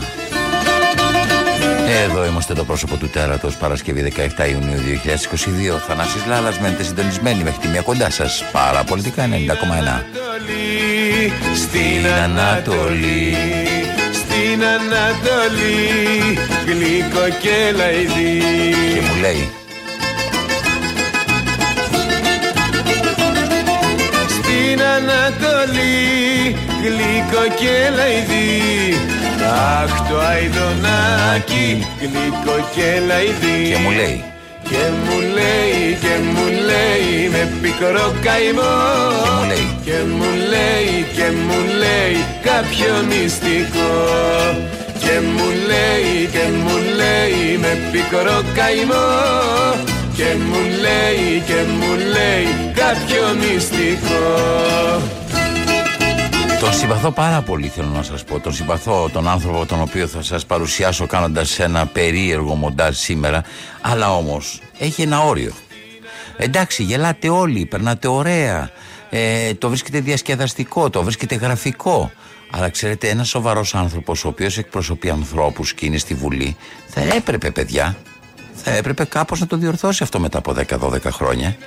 [1.90, 4.80] Εδώ είμαστε το πρόσωπο του τέρατος Παρασκευή 17 Ιουνίου
[5.76, 9.34] 2022 Θανάσης Λάλας μένετε συντονισμένοι μέχρι τη μία κοντά σας Παραπολιτικά 90,1
[11.56, 13.36] Στην Ανατολή
[14.14, 18.42] Στην Ανατολή Γλυκό και λαϊδί
[18.94, 19.57] Και μου λέει
[24.96, 26.56] Ανατολή.
[26.84, 28.52] Γλυκό και λαϊδί.
[29.82, 33.60] Αχ το αηδονάκι γλυκό και λαϊδί.
[33.70, 34.24] Και μου λέει.
[34.70, 38.78] Και μου λέει και μου λέει με πικρό καημό.
[39.50, 39.68] Και μου λέει.
[39.86, 43.96] Και μου λέει και μου λέει κάποιο μυστικό.
[45.00, 52.72] Και μου λέει και μου λέει με πικρό καημό και μου λέει και μου λέει
[52.74, 54.36] κάποιο μυστικό.
[56.60, 58.40] Τον συμπαθώ πάρα πολύ θέλω να σας πω.
[58.40, 63.44] Τον συμπαθώ τον άνθρωπο τον οποίο θα σας παρουσιάσω κάνοντας ένα περίεργο μοντάζ σήμερα.
[63.82, 65.54] Αλλά όμως έχει ένα όριο.
[66.38, 68.70] Εντάξει γελάτε όλοι, περνάτε ωραία.
[69.10, 72.12] Ε, Το βρίσκεται διασκεδαστικό, το βρίσκεται γραφικό.
[72.52, 76.56] Αλλά ξέρετε, ένας σοβαρός άνθρωπος, ο οποίος εκπροσωπεί ανθρώπους και είναι στη Βουλή,
[76.88, 77.96] θα έπρεπε, παιδιά,
[78.70, 81.58] θα έπρεπε κάπως να το διορθώσει αυτό μετά από 10-12 χρόνια.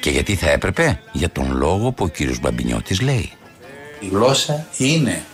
[0.00, 3.32] Και γιατί θα έπρεπε, για τον λόγο που ο κύριος Μπαμπινιώτης λέει.
[4.00, 5.24] Η γλώσσα είναι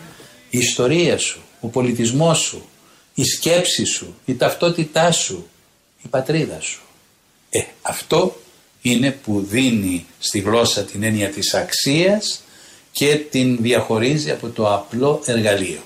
[0.51, 2.69] η ιστορία σου, ο πολιτισμός σου,
[3.15, 5.49] η σκέψη σου, η ταυτότητά σου,
[6.03, 6.81] η πατρίδα σου.
[7.51, 8.37] Ε, αυτό
[8.83, 12.43] είναι που δίνει στη γλώσσα την έννοια της αξίας
[12.93, 15.81] και την διαχωρίζει από το απλό εργαλείο.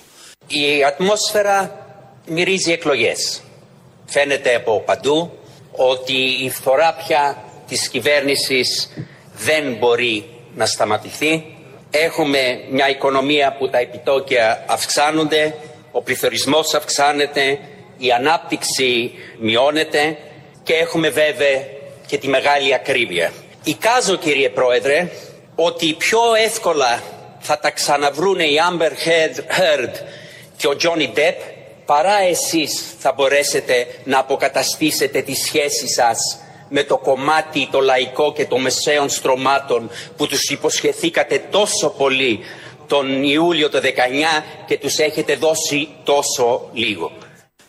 [0.46, 1.86] Η ατμόσφαιρα
[2.26, 3.42] μυρίζει εκλογές.
[4.10, 5.38] Φαίνεται από παντού
[5.72, 8.90] ότι η φθορά πια της κυβέρνησης
[9.32, 11.56] δεν μπορεί να σταματηθεί.
[11.90, 15.54] Έχουμε μια οικονομία που τα επιτόκια αυξάνονται,
[15.92, 17.58] ο πληθωρισμός αυξάνεται,
[17.98, 20.16] η ανάπτυξη μειώνεται
[20.62, 21.66] και έχουμε βέβαια
[22.06, 23.32] και τη μεγάλη ακρίβεια.
[23.64, 25.10] Εικάζω κύριε Πρόεδρε
[25.54, 27.02] ότι πιο εύκολα
[27.38, 29.92] θα τα ξαναβρούνε η Amber Heard
[30.56, 31.57] και ο Johnny Depp
[31.88, 36.18] παρά εσείς θα μπορέσετε να αποκαταστήσετε τη σχέση σας
[36.68, 42.38] με το κομμάτι το λαϊκό και το μεσαίων στρωμάτων που τους υποσχεθήκατε τόσο πολύ
[42.86, 43.84] τον Ιούλιο το 19
[44.66, 47.12] και τους έχετε δώσει τόσο λίγο.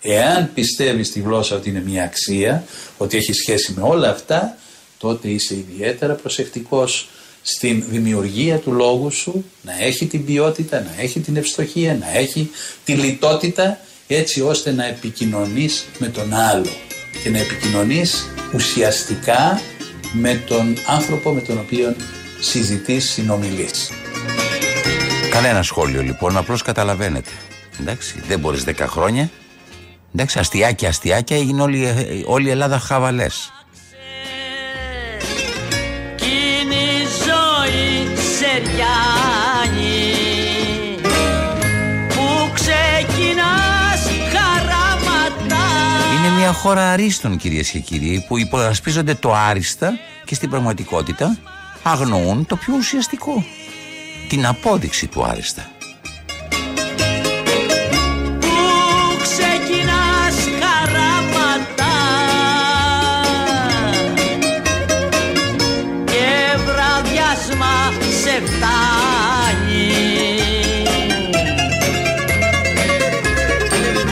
[0.01, 2.63] Εάν πιστεύεις στη γλώσσα ότι είναι μια αξία,
[2.97, 4.58] ότι έχει σχέση με όλα αυτά,
[4.97, 7.10] τότε είσαι ιδιαίτερα προσεκτικός
[7.41, 12.49] στην δημιουργία του λόγου σου, να έχει την ποιότητα, να έχει την ευστοχία, να έχει
[12.86, 13.79] τη λιτότητα,
[14.12, 16.72] έτσι ώστε να επικοινωνείς με τον άλλο
[17.24, 19.62] και να επικοινωνείς ουσιαστικά
[20.12, 21.95] με τον άνθρωπο με τον οποίο
[22.39, 23.89] συζητείς, συνομιλείς.
[25.32, 27.30] Κανένα σχόλιο λοιπόν, απλώς καταλαβαίνετε.
[27.80, 29.30] Εντάξει, δεν μπορείς 10 χρόνια.
[30.13, 31.88] Εντάξει, αστιάκια, αστιάκια, έγινε όλη,
[32.26, 33.52] όλη η Ελλάδα χαβαλές.
[46.49, 51.38] Μια χώρα αρίστων κυρίες και κύριοι που υπερασπίζονται το άριστα και στην πραγματικότητα
[51.83, 53.45] αγνοούν το πιο ουσιαστικό
[54.29, 55.71] την απόδειξη του άριστα.
[58.39, 58.47] Πού
[59.21, 61.93] ξεκινάς χαράματα;
[66.05, 67.91] Και βραδιάσμα
[68.23, 69.93] σε φτάνει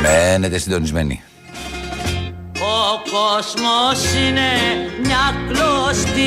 [0.01, 1.21] Μένετε συντονισμένοι.
[3.07, 4.49] Ο κόσμος είναι
[5.03, 6.21] μια κλωστή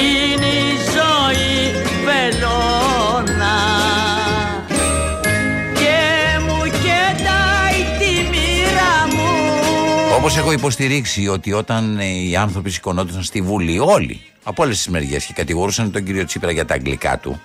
[0.00, 1.72] είναι η ζωή
[2.04, 3.56] βελόνα
[5.74, 5.98] και
[6.46, 9.28] μου κεντάει τη μοίρα μου
[10.16, 14.88] Όπως έχω υποστηρίξει ότι όταν ε, οι άνθρωποι σηκωνόντουσαν στη Βουλή, όλοι από όλες τις
[14.88, 17.40] μεριές και κατηγορούσαν τον κύριο Τσίπρα για τα αγγλικά του.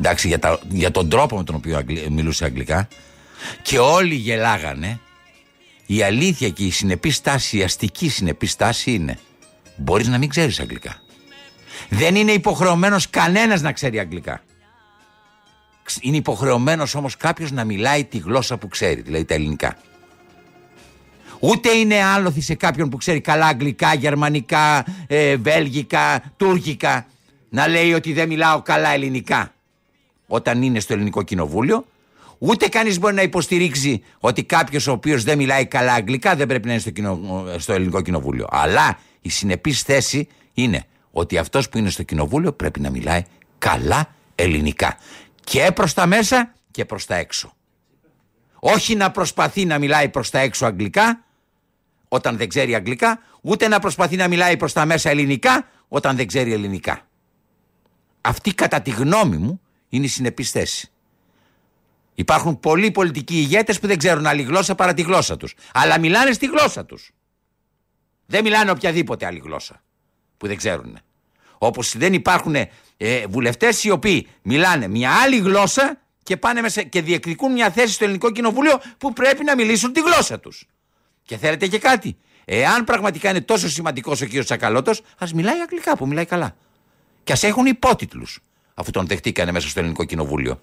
[0.00, 2.88] Εντάξει, για, τα, για τον τρόπο με τον οποίο αγγλ- μιλούσε αγγλικά.
[3.62, 5.00] Και όλοι γελάγανε.
[5.90, 9.18] Η αλήθεια και η συνεπής στάση, η αστική συνεπής στάση είναι
[9.76, 11.02] μπορείς να μην ξέρεις αγγλικά.
[11.88, 14.42] Δεν είναι υποχρεωμένος κανένας να ξέρει αγγλικά.
[15.82, 19.76] Ξ- Είναι υποχρεωμένος όμως κάποιος να μιλάει τη γλώσσα που ξέρει, δηλαδή τα ελληνικά.
[21.40, 27.06] Ούτε είναι άλοθη σε κάποιον που ξέρει καλά αγγλικά, γερμανικά, ε, βέλγικα, τουρκικά
[27.48, 29.52] να λέει ότι δεν μιλάω καλά ελληνικά
[30.26, 31.86] όταν είναι στο ελληνικό κοινοβούλιο.
[32.38, 36.66] Ούτε κανείς μπορεί να υποστηρίξει ότι κάποιος ο οποίος δεν μιλάει καλά αγγλικά δεν πρέπει
[36.66, 38.46] να είναι στο, κοινο- στο ελληνικό κοινοβούλιο.
[38.50, 43.22] Αλλά η συνεπής θέση είναι ότι αυτός που είναι στο κοινοβούλιο πρέπει να μιλάει
[43.58, 44.98] καλά ελληνικά.
[45.44, 47.52] Και προς τα μέσα και προς τα έξω.
[48.60, 51.24] Όχι να προσπαθεί να μιλάει προς τα έξω αγγλικά
[52.08, 56.26] όταν δεν ξέρει αγγλικά, ούτε να προσπαθεί να μιλάει προς τα μέσα ελληνικά όταν δεν
[56.26, 57.06] ξέρει ελληνικά.
[58.20, 60.90] Αυτή κατά τη γνώμη μου είναι η συνεπής θέση.
[62.18, 65.54] Υπάρχουν πολλοί πολιτικοί ηγέτες που δεν ξέρουν άλλη γλώσσα παρά τη γλώσσα τους.
[65.72, 67.10] Αλλά μιλάνε στη γλώσσα τους.
[68.26, 69.82] Δεν μιλάνε οποιαδήποτε άλλη γλώσσα
[70.36, 70.98] που δεν ξέρουν.
[71.58, 77.02] Όπως δεν υπάρχουν ε, βουλευτές οι οποίοι μιλάνε μια άλλη γλώσσα και, πάνε μέσα και
[77.02, 80.66] διεκδικούν μια θέση στο ελληνικό κοινοβούλιο που πρέπει να μιλήσουν τη γλώσσα τους.
[81.22, 82.16] Και θέλετε και κάτι.
[82.44, 86.56] Εάν πραγματικά είναι τόσο σημαντικός ο κύριος Τσακαλώτος, ας μιλάει αγγλικά που μιλάει καλά.
[87.24, 88.38] Και ας έχουν υπότιτλους,
[88.74, 90.60] αφού τον δεχτήκανε μέσα στο ελληνικό κοινοβούλιο.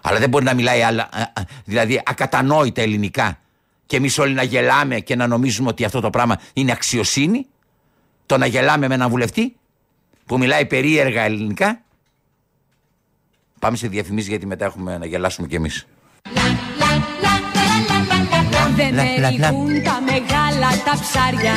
[0.00, 3.38] Αλλά δεν μπορεί να μιλάει άλλα, α, α, δηλαδή ακατανόητα ελληνικά
[3.86, 7.46] και εμείς όλοι να γελάμε και να νομίζουμε ότι αυτό το πράγμα είναι αξιοσύνη.
[8.26, 9.56] Το να γελάμε με έναν βουλευτή
[10.26, 11.80] που μιλάει περίεργα ελληνικά.
[13.58, 15.86] Πάμε σε διαφημίσεις γιατί μετά έχουμε να γελάσουμε κι εμείς.
[18.76, 19.46] Δεν Λα, λα, λα.
[19.46, 21.54] ερηγούν τα μεγάλα τα ψάρια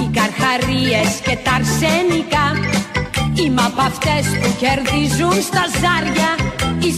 [0.00, 2.46] Οι καρχαρίες και τα αρσενικά
[3.34, 6.30] Είμαι από αυτές που κερδίζουν στα ζάρια
[6.88, 6.90] Η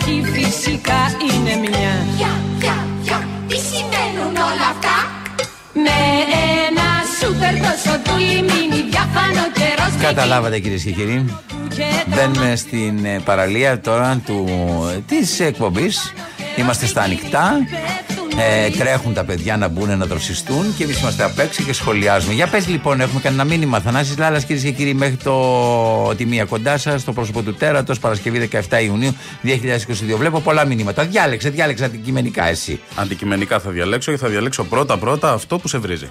[0.00, 4.96] συνταγή φυσικά είναι μια Πια, πια, πια, τι σημαίνουν όλα αυτά;
[5.72, 5.98] Με
[6.68, 6.88] ένα
[7.20, 11.24] σούπερ τόσο του λιμίνι Διαφάνω καιρός με Καταλάβατε κυρίες και κύριοι.
[11.68, 14.46] και το Μπαίνουμε στην ε, παραλία τώρα του,
[15.06, 16.12] της εκπομπής.
[16.56, 17.58] Είμαστε στα ανοιχτά.
[18.36, 22.32] Ε, τρέχουν τα παιδιά να μπουν να δροσιστούν και εμείς είμαστε απ' έξω και σχολιάζουμε.
[22.32, 23.80] Για πες λοιπόν, έχουμε κανένα μήνυμα.
[23.80, 27.98] Θανάσης Λάλλας κυρίε και κύριοι, μέχρι το τη μία κοντά σας, στο πρόσωπο του τέρατος,
[27.98, 30.16] Παρασκευή 17 Ιουνίου 2022.
[30.16, 31.04] Βλέπω πολλά μηνύματα.
[31.04, 32.80] Διάλεξε, διάλεξε αντικειμενικά εσύ.
[32.94, 36.10] Αντικειμενικά θα διαλέξω και θα διαλέξω πρώτα-πρώτα αυτό που σε βρίζει.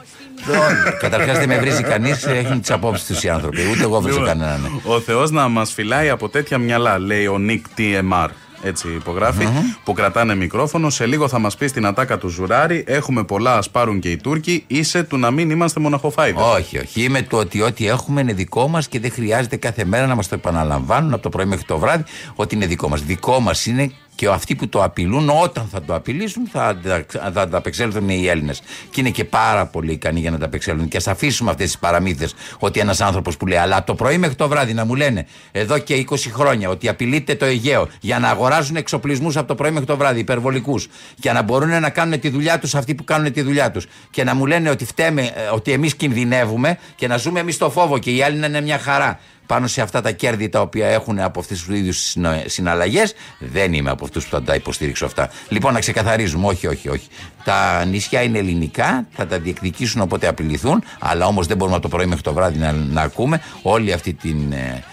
[0.99, 3.61] Καταρχάς δεν με βρίζει κανείς, έχουν τις απόψεις τους οι άνθρωποι.
[3.71, 4.81] Ούτε εγώ βρίζω Λοιπόν, κανέναν.
[4.83, 8.27] Ο Θεός να μας φυλάει από τέτοια μυαλά, λέει ο Νικ TMR.
[8.61, 9.47] Έτσι υπογράφει,
[9.83, 10.89] που κρατάνε μικρόφωνο.
[10.89, 14.17] Σε λίγο θα μας πεις στην ατάκα του Ζουράρι: Έχουμε πολλά, ας πάρουν και οι
[14.17, 14.63] Τούρκοι.
[14.67, 16.43] Είσαι του να μην είμαστε μοναχοφάηδες.
[16.43, 17.03] Όχι, όχι.
[17.03, 20.27] Είμαι του ότι ό,τι έχουμε είναι δικό μας και δεν χρειάζεται κάθε μέρα να μας
[20.27, 22.03] το επαναλαμβάνουν από το πρωί μέχρι το βράδυ
[22.35, 23.01] ότι είναι δικό μας.
[23.01, 27.41] Δικό μας είναι και αυτοί που το απειλούν, όταν θα το απειλήσουν, θα, αντα- θα
[27.41, 28.61] ανταπεξέλθουν οι Έλληνες.
[28.89, 30.87] Και είναι και πάρα πολύ ικανοί για να ανταπεξέλθουν.
[30.87, 32.29] Και ας αφήσουμε αυτές τις παραμύθες
[32.59, 35.27] ότι ένας άνθρωπος που λέει, αλλά από το πρωί μέχρι το βράδυ να μου λένε
[35.51, 39.71] εδώ και 20 χρόνια ότι απειλείται το Αιγαίο για να αγοράζουν εξοπλισμούς από το πρωί
[39.71, 43.31] μέχρι το βράδυ, υπερβολικούς, για να μπορούν να κάνουν τη δουλειά τους αυτοί που κάνουν
[43.31, 43.85] τη δουλειά τους.
[44.09, 47.69] Και να μου λένε ότι φταίμε, ε, ότι εμείς κινδυνεύουμε και να ζούμε εμείς στο
[47.69, 50.87] φόβο και οι άλλοι να είναι μια χαρά πάνω σε αυτά τα κέρδη τα οποία
[50.87, 53.13] έχουν από αυτού τους ίδιους συναλλαγές.
[53.39, 55.29] Δεν είμαι από αυτούς που θα τα υποστηρίξω αυτά.
[55.49, 57.07] Λοιπόν, να ξεκαθαρίζουμε, όχι, όχι, όχι.
[57.43, 61.95] Τα νησιά είναι ελληνικά, θα τα διεκδικήσουν όποτε απειληθούν, αλλά όμως δεν μπορούμε από το
[61.95, 64.51] πρωί μέχρι το βράδυ να, να ακούμε όλη αυτή την.
[64.51, 64.83] Ε,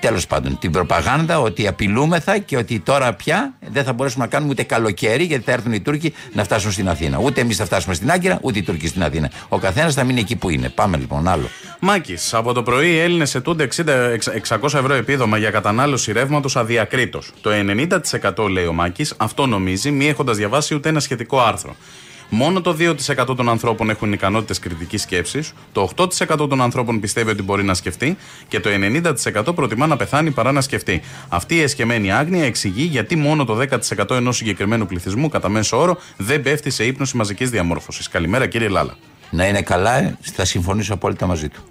[0.00, 4.50] Τέλος πάντων, την προπαγάνδα ότι απειλούμεθα και ότι τώρα πια δεν θα μπορέσουμε να κάνουμε
[4.50, 7.18] ούτε καλοκαίρι γιατί θα έρθουν οι Τούρκοι να φτάσουν στην Αθήνα.
[7.18, 9.30] Ούτε εμείς θα φτάσουμε στην Άγκυρα, ούτε οι Τούρκοι στην Αθήνα.
[9.48, 10.68] Ο καθένας θα μείνει εκεί που είναι.
[10.68, 11.48] Πάμε λοιπόν, άλλο.
[11.80, 17.32] Μάκης, από το πρωί οι Έλληνες ετούνται 60, 600 ευρώ επίδομα για κατανάλωση ρεύματος αδιακρίτως.
[17.40, 21.76] Το 90% λέει ο Μάκης, αυτό νομίζει, μη έχοντας διαβάσει ούτε ένα σχετικό άρθρο.
[22.30, 27.42] Μόνο το 2% των ανθρώπων έχουν ικανότητες κριτικής σκέψης, το 8% των ανθρώπων πιστεύει ότι
[27.42, 28.16] μπορεί να σκεφτεί
[28.48, 28.70] και το
[29.44, 31.02] 90% προτιμά να πεθάνει παρά να σκεφτεί.
[31.28, 33.58] Αυτή η εσκεμμένη άγνοια εξηγεί γιατί μόνο το
[33.98, 38.08] 10% ενός συγκεκριμένου πληθυσμού, κατά μέσο όρο, δεν πέφτει σε ύπνωση μαζικής διαμόρφωσης.
[38.08, 38.96] Καλημέρα, κύριε Λάλα.
[39.30, 41.62] Να είναι καλά, θα συμφωνήσω απόλυτα μαζί του.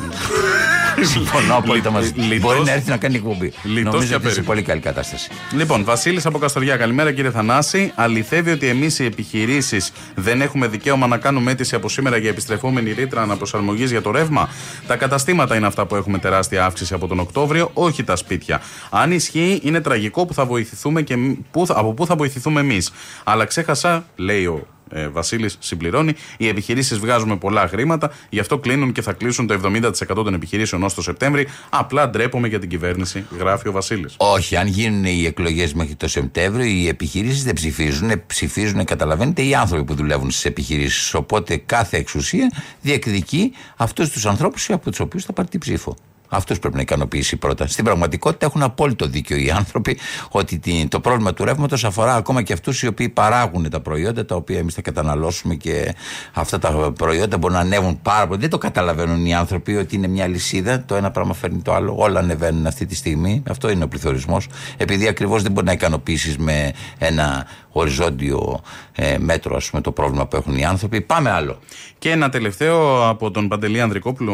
[1.12, 2.20] Συμφωνώ απόλυτα μαζί του.
[2.20, 3.52] Λιτός- Μπορεί να έρθει να κάνει εκπομπή.
[3.62, 4.44] Λιτός Νομίζω και ότι είναι σε απέριπτος.
[4.46, 5.30] πολύ καλή κατάσταση.
[5.56, 7.92] Λοιπόν, Βασίλης από Καστοριά, καλημέρα κύριε Θανάση.
[7.94, 12.92] Αληθεύει ότι εμείς οι επιχειρήσεις δεν έχουμε δικαίωμα να κάνουμε αίτηση από σήμερα για επιστρεφόμενη
[12.92, 14.48] ρήτρα αναπροσαρμογής για το ρεύμα;
[14.86, 18.60] Τα καταστήματα είναι αυτά που έχουμε τεράστια αύξηση από τον Οκτώβριο, όχι τα σπίτια.
[18.90, 22.60] Αν ισχύει, είναι τραγικό που θα βοηθηθούμε και μ- πού θα- από πού θα βοηθηθούμε
[22.60, 22.90] εμείς.
[23.24, 28.92] Αλλά ξέχασα, λέει ο ε, Βασίλης, συμπληρώνει, οι επιχειρήσεις βγάζουμε πολλά χρήματα, γι' αυτό κλείνουν
[28.92, 31.48] και θα κλείσουν το 70% των επιχειρήσεων ως το Σεπτέμβρη.
[31.70, 34.14] Απλά ντρέπομαι για την κυβέρνηση, γράφει ο Βασίλης.
[34.16, 38.10] Όχι, αν γίνουν οι εκλογές μέχρι το Σεπτέμβριο, οι επιχειρήσεις δεν ψηφίζουν.
[38.26, 41.14] Ψηφίζουν, καταλαβαίνετε, οι άνθρωποι που δουλεύουν στις επιχειρήσεις.
[41.14, 45.96] Οπότε κάθε εξουσία διεκδικεί αυτούς τους ανθρώπους από τους οποίους θα πάρει την ψήφο.
[46.34, 47.66] Αυτού πρέπει να ικανοποιήσει πρώτα.
[47.66, 49.98] Στην πραγματικότητα έχουν απόλυτο δίκιο οι άνθρωποι
[50.30, 54.24] ότι τι- το πρόβλημα του ρεύματος αφορά ακόμα και αυτούς οι οποίοι παράγουν τα προϊόντα
[54.24, 55.94] τα οποία εμείς θα καταναλώσουμε και
[56.32, 58.40] αυτά τα προϊόντα μπορούν να ανέβουν πάρα πολύ.
[58.40, 60.82] Δεν το καταλαβαίνουν οι άνθρωποι ότι είναι μια λυσίδα.
[60.84, 61.94] Το ένα πράγμα φέρνει το άλλο.
[61.98, 63.42] Όλα ανεβαίνουν αυτή τη στιγμή.
[63.48, 64.48] Αυτό είναι ο πληθωρισμός.
[64.76, 68.60] Επειδή ακριβώς δεν μπορεί να ικανοποιήσεις με ένα οριζόντιο
[68.92, 71.00] ε, μέτρο ας πούμε, το πρόβλημα που έχουν οι άνθρωποι.
[71.00, 71.58] Πάμε άλλο.
[71.98, 74.32] Και ένα τελευταίο από τον Παντελή Ανδρικόπουλο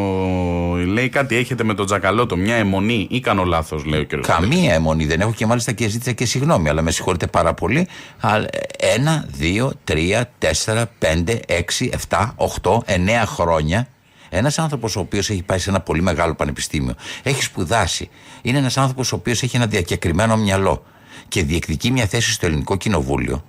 [0.87, 4.21] λέει κάτι έχετε με τον Τζακαλώτο, μια αιμονή ή κάνω λάθος, λέει ο κ.
[4.27, 7.89] Καμία αιμονή δεν έχω και μάλιστα και ζήτησα και συγγνώμη, αλλά με συγχωρείτε πάρα πολύ.
[8.21, 8.47] Αλλά,
[8.79, 13.89] Ένα, δύο, τρία, τέσσερα, πέντε, έξι, εφτά, οχτώ, εννέα χρόνια.
[14.31, 18.09] Ένας άνθρωπος ο οποίος έχει πάει σε ένα πολύ μεγάλο πανεπιστήμιο, έχει σπουδάσει,
[18.43, 20.83] είναι ένας άνθρωπος ο οποίος έχει ένα διακεκριμένο μυαλό
[21.29, 23.45] και διεκδικεί μια θέση στο ελληνικό κοινοβούλιο.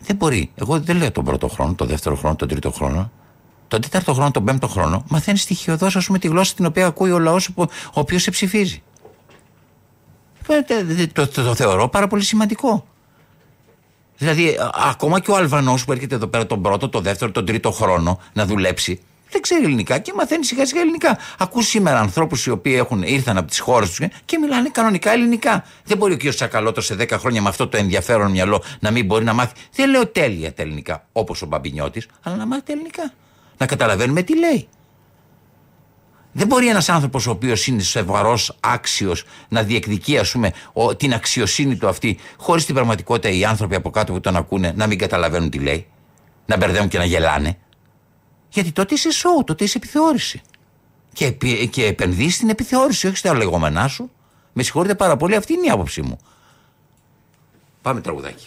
[0.00, 0.50] Δεν μπορεί.
[0.54, 3.10] Εγώ δεν λέω τον πρώτο χρόνο, τον δεύτερο χρόνο, τον τρίτο χρόνο.
[3.68, 7.10] Τον τέταρτο χρόνο, τον πέμπτο χρόνο, μαθαίνεις στοιχειοδός, ας πούμε, τη γλώσσα την οποία ακούει
[7.10, 8.82] ο λαός ο οποίος σε ψηφίζει.
[10.48, 12.86] Ε, τε- Το, το, το θεωρώ πάρα πολύ σημαντικό.
[14.18, 17.46] Δηλαδή, α- ακόμα και ο Αλβανός που έρχεται εδώ πέρα τον πρώτο, τον δεύτερο, τον
[17.46, 19.00] τρίτο χρόνο να δουλέψει,
[19.30, 21.18] δεν ξέρει ελληνικά και μαθαίνει σιγά σιγά ελληνικά.
[21.38, 25.64] Ακούς σήμερα ανθρώπους οι οποίοι έχουν, ήρθαν από τις χώρες τους και μιλάνε κανονικά ελληνικά.
[25.84, 26.34] Δεν μπορεί ο κ.
[26.34, 29.54] Τσακαλώτος σε 10 χρόνια με αυτό το ενδιαφέρον μυαλό να μην μπορεί να μάθει.
[29.72, 33.12] Δεν λέω τέλεια τα ελληνικά, όπως ο Μπαμπινιώτης, αλλά να μάθει τα ελληνικά.
[33.58, 34.68] Να καταλαβαίνουμε τι λέει.
[36.32, 41.14] Δεν μπορεί ένας άνθρωπος ο οποίος είναι σοβαρό, άξιος, να διεκδικεί ας πούμε, ο, την
[41.14, 44.98] αξιοσύνη του αυτή, χωρίς την πραγματικότητα οι άνθρωποι από κάτω που τον ακούνε να μην
[44.98, 45.86] καταλαβαίνουν τι λέει,
[46.46, 47.58] να μπερδεύουν και να γελάνε.
[48.48, 50.40] Γιατί τότε είσαι σοου, τότε είσαι επιθεώρηση.
[51.12, 54.10] Και, επι- και επενδύεις στην επιθεώρηση, όχι στα λεγόμενά σου.
[54.52, 56.18] Με συγχωρείτε πάρα πολύ, αυτή είναι η άποψή μου.
[57.82, 58.46] Πάμε τραγουδάκι.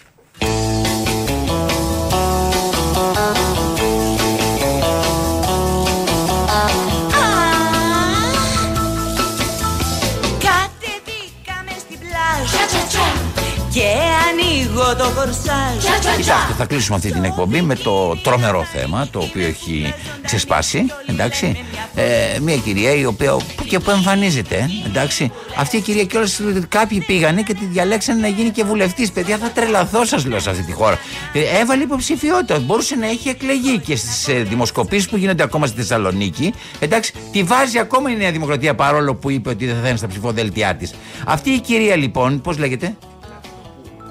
[13.80, 13.86] Και
[14.30, 15.84] ανοίγω εγώ το κορσάζ
[16.18, 20.86] Κοιτάξτε, θα κλείσουμε αυτή την εκπομπή με το τρομερό θέμα το οποίο έχει ξεσπάσει.
[21.06, 21.66] Εντάξει.
[21.96, 24.56] Ε, μια κυρία η οποία που και που εμφανίζεται.
[24.56, 25.32] ε, Εντάξει.
[25.58, 29.12] Αυτή η κυρία κιόλας κάποιοι πήγανε και τη διαλέξανε να γίνει και βουλευτής.
[29.12, 30.98] Παιδιά, θα τρελαθώ, σας λέω σε αυτή τη χώρα.
[31.34, 32.60] Ε, έβαλε υποψηφιότητα.
[32.60, 36.54] Μπορούσε να έχει εκλεγεί και στις ε, δημοσκοπήσεις που γίνονται ακόμα στη Θεσσαλονίκη.
[36.80, 37.14] Εντάξει.
[37.32, 40.76] Τη βάζει ακόμα η Νέα Δημοκρατία παρόλο που είπε ότι δεν θα είναι στα ψηφοδέλτιά
[40.76, 40.94] της.
[41.26, 42.96] Αυτή η κυρία λοιπόν, πώς λέγεται,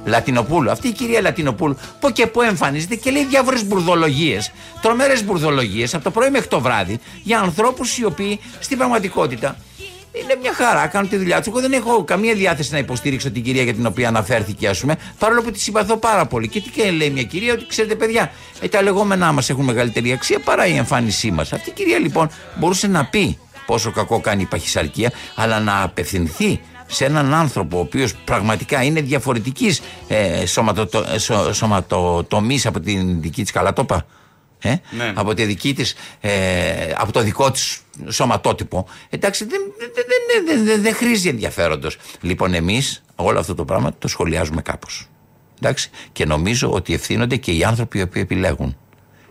[0.08, 0.70] Λατινοπούλου.
[0.70, 4.52] Αυτή η κυρία Λατινοπούλου που και που εμφανίζεται και λέει διάφορες μπουρδολογίες,
[4.82, 9.56] τρομερές μπουρδολογίες από το πρωί μέχρι το βράδυ για ανθρώπους οι οποίοι στην πραγματικότητα
[10.12, 11.46] είναι μια χαρά, κάνουν τη δουλειά τους.
[11.46, 14.96] Εγώ δεν έχω καμία διάθεση να υποστήριξω την κυρία για την οποία αναφέρθηκε, ας πούμε,
[15.18, 16.48] παρόλο που τη συμπαθώ πάρα πολύ.
[16.48, 20.12] Και τι και λέει μια κυρία, ότι ξέρετε, παιδιά, ε, τα λεγόμενά μας έχουν μεγαλύτερη
[20.12, 21.52] αξία παρά η εμφάνισή μας.
[21.52, 26.60] Αυτή η κυρία λοιπόν μπορούσε να πει πόσο κακό κάνει η παχυσαρκία, αλλά να απευθυνθεί
[26.88, 33.20] σε έναν άνθρωπο ο οποίος πραγματικά είναι διαφορετικής ε, σωματοτο, ε, σω- σωματοτομής από την
[33.20, 34.06] δική της καλατόπα
[34.62, 35.12] ε; Ναι.
[35.14, 36.30] από, τη δική της, ε,
[36.96, 38.86] από το δικό της σωματότυπο.
[39.10, 41.96] Εντάξει δεν, δεν, δεν, δεν, δεν, δεν χρήζει ενδιαφέροντος.
[42.20, 45.06] Λοιπόν εμείς όλο αυτό το πράγμα το σχολιάζουμε κάπως.
[45.62, 48.76] Εντάξει και νομίζω ότι ευθύνονται και οι άνθρωποι οι οποίοι επιλέγουν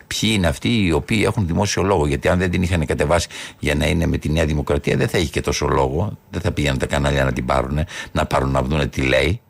[0.08, 2.08] ποιοι είναι αυτοί οι οποίοι έχουν δημόσιο λόγο.
[2.08, 3.28] Γιατί αν δεν την είχαν κατεβάσει
[3.60, 6.18] για να είναι με τη Νέα Δημοκρατία, δεν θα έχει και τόσο λόγο.
[6.30, 7.80] Δεν θα πήγαιναν τα κανάλια να την πάρουν,
[8.12, 9.42] να πάρουν να δουν τι λέει.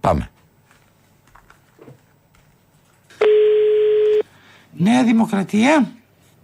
[0.00, 0.30] Πάμε.
[4.72, 5.92] Νέα Δημοκρατία.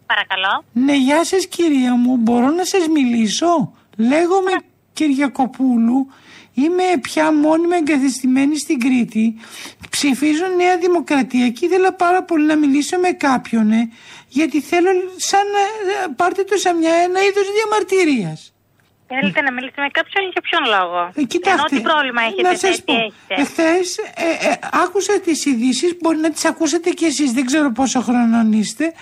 [0.06, 0.64] Παρακαλώ.
[0.72, 2.16] Ναι, γεια σας κυρία μου.
[2.16, 4.50] Μπορώ να σας μιλήσω; Λέγομαι
[4.92, 6.06] Κυριακοπούλου.
[6.54, 9.34] Είμαι πια μόνιμα εγκαθιστημένη στην Κρήτη.
[9.90, 13.90] Ψηφίζω Νέα Δημοκρατία και ήθελα πάρα πολύ να μιλήσω με κάποιον, ε,
[14.28, 18.52] γιατί θέλω σαν να ε, πάρτε το σαν μια, ένα είδος διαμαρτυρίας.
[19.14, 22.52] Θέλετε να μιλήσετε με κάποιον για ποιον λόγο; Ε, κοιτάξτε, Ενώ τι πρόβλημα έχετε, να
[22.52, 26.90] τι, σας τι πω, έχετε; εχθές ε, ε, άκουσα τις ειδήσεις, μπορεί να τις ακούσατε
[26.90, 28.92] κι εσείς, δεν ξέρω πόσο χρονών είστε,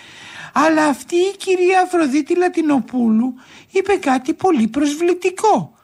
[0.52, 3.34] αλλά αυτή η κυρία Αφροδίτη Λατινοπούλου
[3.70, 5.79] είπε κάτι πολύ προσβλητικό.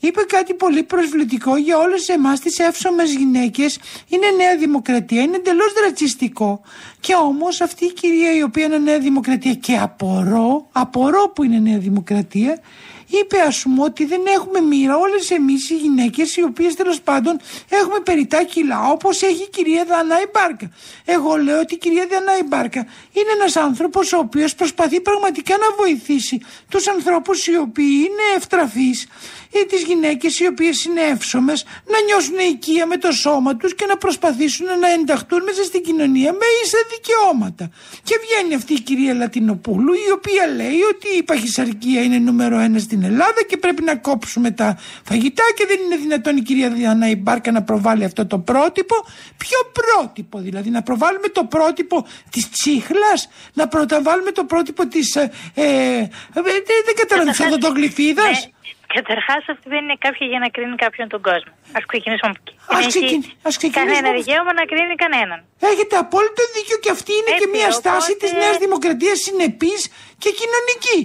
[0.00, 3.78] Είπε κάτι πολύ προσβλητικό για όλες εμάς τις εύσωμες γυναίκες.
[4.08, 6.60] Είναι νέα δημοκρατία, είναι εντελώς ρατσιστικό.
[7.00, 11.58] Και όμως αυτή η κυρία η οποία είναι νέα δημοκρατία και απορώ, απορώ που είναι
[11.58, 12.60] νέα δημοκρατία,
[13.08, 17.40] είπε ας πούμε ότι δεν έχουμε μοίρα όλες εμείς οι γυναίκες οι οποίες τέλος πάντων
[17.68, 20.70] έχουμε περιτά κιλά όπως έχει η κυρία Δανάη Μπάρκα.
[21.04, 25.76] Εγώ λέω ότι η κυρία Δανάη Μπάρκα είναι ένας άνθρωπος ο οποίος προσπαθεί πραγματικά να
[25.76, 29.06] βοηθήσει τους ανθρώπους οι οποίοι είναι ευτραφείς
[29.50, 33.86] ή τις γυναίκες οι οποίες είναι εύσωμες να νιώσουν οικία με το σώμα τους και
[33.88, 37.70] να προσπαθήσουν να ενταχθούν μέσα στην κοινωνία με ίσα δικαιώματα.
[38.02, 42.78] Και βγαίνει αυτή η κυρία Λατινοπούλου η οποία λέει ότι η παχυσαρκία είναι νούμερο ένα
[42.78, 47.06] στην Ελλάδα και πρέπει να κόψουμε τα φαγητά και δεν είναι δυνατόν η κυρία Διανά
[47.18, 48.94] Μπάρκα να προβάλλει αυτό το πρότυπο.
[49.36, 55.16] Ποιο πρότυπο δηλαδή, να προβάλλουμε το πρότυπο της τσίχλας, να προβάλλουμε το πρότυπο της...
[55.16, 58.26] Ε, ε, ε, δεν, δεν καταλαβαίνω, της οδοντογλυφίδας.
[58.26, 58.76] Ναι.
[58.96, 61.52] Καταρχάς, αυτή δεν είναι κάποια για να κρίνει κάποιον τον κόσμο.
[61.76, 62.54] Α ξεκινήσουμε από εκεί.
[62.60, 65.38] Ας Δεν έχει ξεκιν- ας ξεκινήσουμε Κανένα από- δικαίωμα να κρίνει κανέναν.
[65.72, 69.80] Έχετε απόλυτο δίκιο και αυτή είναι και Έτσι, μια στάση οπότε- της Νέας Δημοκρατίας συνεπής
[70.22, 70.98] και κοινωνική.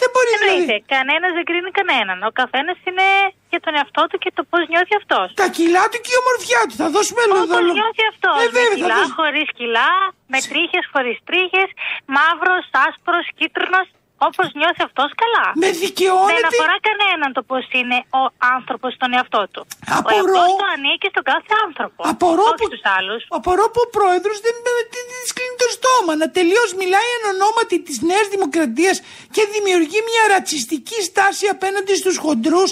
[0.00, 0.56] Δεν μπορεί Εννοείται.
[0.58, 0.84] δηλαδή.
[0.96, 2.16] Κανένας δεν κρίνει κανέναν.
[2.30, 3.06] Ο καθένας είναι
[3.52, 5.26] για τον εαυτό του και το πώς νιώθει αυτός.
[5.42, 6.74] Τα κιλά του και η ομορφιά του.
[6.82, 7.72] Θα δώσουμε Όπως λόγο.
[7.78, 8.36] νιώθει αυτός.
[8.42, 9.16] Ε, με βέβαια, θα κιλά, δώσουμε.
[9.20, 9.90] χωρίς κιλά,
[10.32, 11.68] με τρίχες, χωρίς τρίχες,
[12.16, 13.86] μαύρος, άσπρος, κίτρινος.
[14.26, 15.44] Όπως νιώθει αυτός καλά.
[15.62, 18.22] Με δικαιώνεται- Δεν αφορά κανέναν το πώς είναι ο
[18.56, 19.62] άνθρωπος στον εαυτό του.
[19.98, 20.14] Απορώ.
[20.14, 22.00] Ο εαυτός του ανήκει στον κάθε άνθρωπο.
[22.12, 23.20] Απορώ όχι που, στους άλλους.
[23.38, 24.54] απορώ που ο πρόεδρος δεν
[24.92, 25.00] τη
[25.36, 26.12] κλείνει το στόμα.
[26.20, 28.96] Να τελείως μιλάει εν ονόματι της Νέας Δημοκρατίας
[29.34, 32.70] και δημιουργεί μια ρατσιστική στάση απέναντι στους χοντρούς.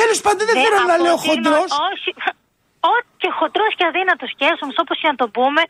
[0.00, 1.68] Τέλος πάντων, δεν Ναι, θέλω να από λέω ό,τι χοντρός.
[1.70, 2.10] γνω- Όχι.
[2.96, 5.62] Ό,τι χοντρός και αδύνατος και έσωμο, όπως και να το πούμε,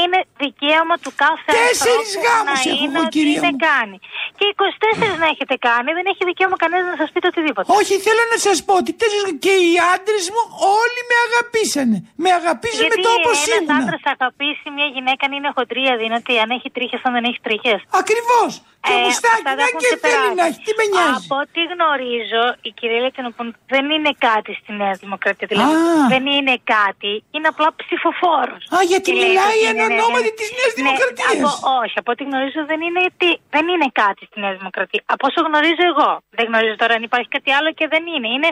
[0.00, 3.62] είναι δικαίωμα του κάθε Τέσσερις ανθρώπου γάμους να έχω είναι εγώ, ό,τι κυρία είναι μου.
[3.68, 3.96] κάνει.
[4.38, 7.66] Και 24 να έχετε κάνει, δεν έχει δικαίωμα κανένας να σας πείτε οτιδήποτε.
[7.80, 10.42] Όχι, θέλω να σας πω ότι τέσσερις και οι άντρες μου
[10.80, 11.96] όλοι με αγαπήσανε.
[12.24, 13.76] Με αγαπήσανε Γιατί το όπως ένας ήμουν.
[13.78, 17.40] άντρας θα αγαπήσει μια γυναίκα αν είναι χοντρή αδύνατη, αν έχει τρίχες, αν δεν έχει
[17.46, 18.52] τρίχες; Ακριβώς.
[18.88, 20.34] Και μουστάκι, αυτά τα μια έχουν και θέλει ξεπεράσει.
[20.40, 20.60] να έχει.
[20.66, 25.46] Τι με νοιάζει; Από ό,τι γνωρίζω, η κυρία Λετινοπούν δεν είναι κάτι στη Νέα Δημοκρατία.
[25.52, 26.06] Δηλαδή Α.
[26.14, 28.62] δεν είναι κάτι, είναι απλά ψηφοφόρος.
[28.76, 31.34] Α, γιατί μιλάει εν ονόματι της Νέας Δημοκρατίας.
[31.34, 31.50] Ναι, από,
[31.82, 35.02] όχι, από ό,τι γνωρίζω δεν είναι, τι, δεν είναι κάτι στη Νέα Δημοκρατία.
[35.14, 36.10] Από όσο γνωρίζω εγώ.
[36.36, 38.28] Δεν γνωρίζω τώρα αν υπάρχει κάτι άλλο και δεν είναι.
[38.36, 38.50] Είναι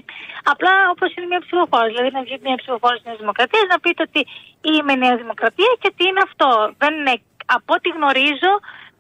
[0.53, 1.87] απλά όπως είναι μια ψηφοφόρο.
[1.93, 4.21] Δηλαδή να βγει μια ψηφοφόρο της Νέας Δημοκρατίας να πείτε ότι
[4.71, 6.49] είμαι Νέα Δημοκρατία και τι είναι αυτό.
[6.83, 7.15] Δεν είναι,
[7.57, 8.53] από ό,τι γνωρίζω,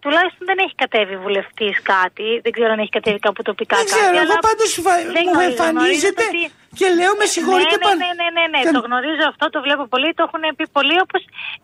[0.05, 2.27] τουλάχιστον δεν έχει κατέβει βουλευτής κάτι.
[2.45, 3.95] Δεν ξέρω αν έχει κατέβει κάπου τοπικά Δεν κάτι.
[3.97, 5.51] ξέρω, εγώ αλλά πάντως φα- δεν μου γνωρίζω.
[5.51, 7.99] εμφανίζεται Γνωρίζω ότι- και λέω με συγχωρείτε ναι, πάνω.
[8.03, 10.97] ναι, ναι, ναι, ναι, Κα- το γνωρίζω αυτό, το βλέπω πολύ, το έχουν πει πολλοί,
[11.07, 11.23] όπως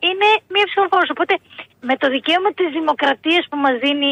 [0.09, 1.09] είναι μία ψηφοφόρος.
[1.14, 1.34] Οπότε
[1.88, 4.11] με το δικαίωμα της δημοκρατίας που μας δίνει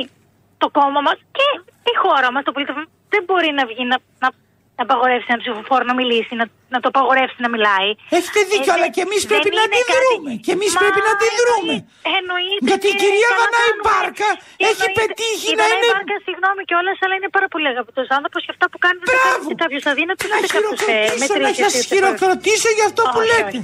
[0.62, 1.46] το κόμμα μας και
[1.92, 4.47] η χώρα μας, το πολίτευμα, δεν μπορεί να βγει να, να, να
[4.84, 7.90] απαγορεύσει ένα ψηφοφόρο να μιλήσει, να, να το απαγορεύσει να μιλάει.
[8.18, 10.30] Έχετε δίκιο, Ε, αλλά δεν- και εμείς δεν πρέπει να είναι αντιδρούμε.
[10.32, 11.74] κάτι- Και εμείς Μα πρέπει να αντιδρούμε.
[11.76, 13.84] εννοεί- εννοείται Γιατί η και κυρία καλά Δανάη κάνουμε.
[13.86, 14.28] Μπάρκα
[14.68, 15.00] έχει Εννοείται.
[15.00, 15.88] πετύχει Η να Δανάη είναι.
[15.92, 19.16] Μπάρκα, συγγνώμη κιόλας, αλλά είναι πάρα πολύ αγαπητός άνθρωπος και αυτά που κάνει δεν τα
[19.26, 20.20] κάνει και κάποιος αδύνατο.
[20.22, 21.62] Θα Δεν κάποιος χειροκροτήσω, να μετρήσει.
[21.64, 23.56] σας χειροκροτήσω για αυτό που Όχι, λέτε.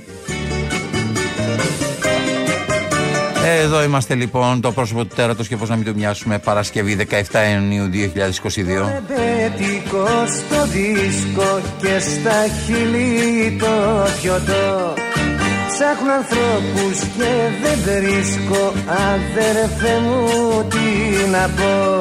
[3.46, 6.38] Εδώ είμαστε λοιπόν το πρόσωπο του τέρατος και πώς να μην του μοιάσουμε.
[6.38, 7.14] Παρασκευή 17
[7.54, 7.96] Ιουνίου 2022
[8.66, 13.66] Ρεμπέτικο στο δίσκο και στα χείλη το
[14.20, 14.94] πιωτό
[15.76, 17.32] Ψάχνω ανθρώπους και
[17.62, 18.72] δεν βρίσκω.
[18.86, 21.98] Αδέρφε μου τι να πω.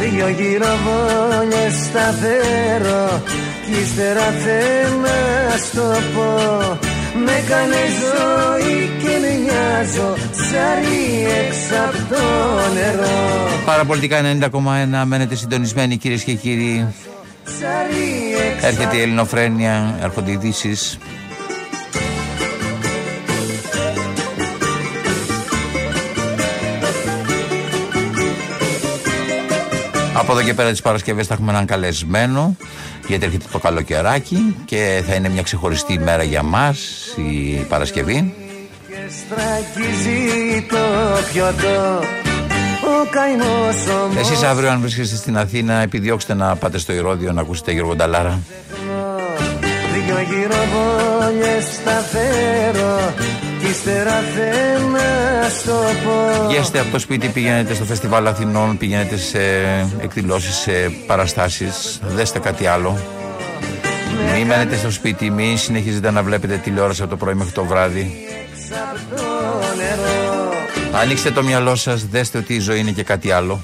[0.00, 3.22] Δυο γύρω βόλιες θα φέρω
[3.64, 5.82] κι ύστερα θέλω να στο
[6.14, 6.87] πω
[7.24, 12.22] με κάνε ζωή και μοιάζω ψάρι έξω από το
[12.74, 13.48] νερό.
[13.64, 14.20] Παραπολιτικά
[15.02, 16.94] 90,1 μένετε συντονισμένοι κυρίες και κύριοι.
[17.44, 20.98] Ψάρι έξω Έρχεται η ελληνοφρένεια, έρχονται οι ειδήσεις.
[30.12, 32.56] Από εδώ και πέρα τις Παρασκευές θα έχουμε έναν καλεσμένο
[33.08, 36.78] γιατί έρχεται το καλοκαιράκι και θα είναι μια ξεχωριστή ημέρα για μας
[37.16, 38.34] η Παρασκευή.
[38.88, 40.76] και στραγγίζει το
[41.32, 42.00] πιωτό
[42.84, 47.40] Ο καημός όμως Εσείς αύριο αν βρίσκεστε στην Αθήνα επιδιώξτε να πάτε στο Ηρώδιο να
[47.40, 48.38] ακούσετε Γιώργο Νταλάρα.
[49.92, 57.28] Δυο γύρω βόλιες θα φέρω κι ύστερα θέλω να στο πω Βγαίνετε από το σπίτι,
[57.28, 59.38] πηγαίνετε στο Φεστιβάλ Αθηνών, πηγαίνετε σε
[60.00, 60.72] εκδηλώσεις, σε
[61.06, 62.98] παραστάσεις, δέστε κάτι άλλο.
[64.34, 68.26] Μην μένετε στο σπίτι, μην συνεχίζετε να βλέπετε τηλεόραση από το πρωί μέχρι το βράδυ.
[69.16, 69.22] το
[69.76, 70.52] νερό
[70.92, 73.60] Ανοίξτε το μυαλό σας, δέστε ότι η ζωή είναι και κάτι άλλο.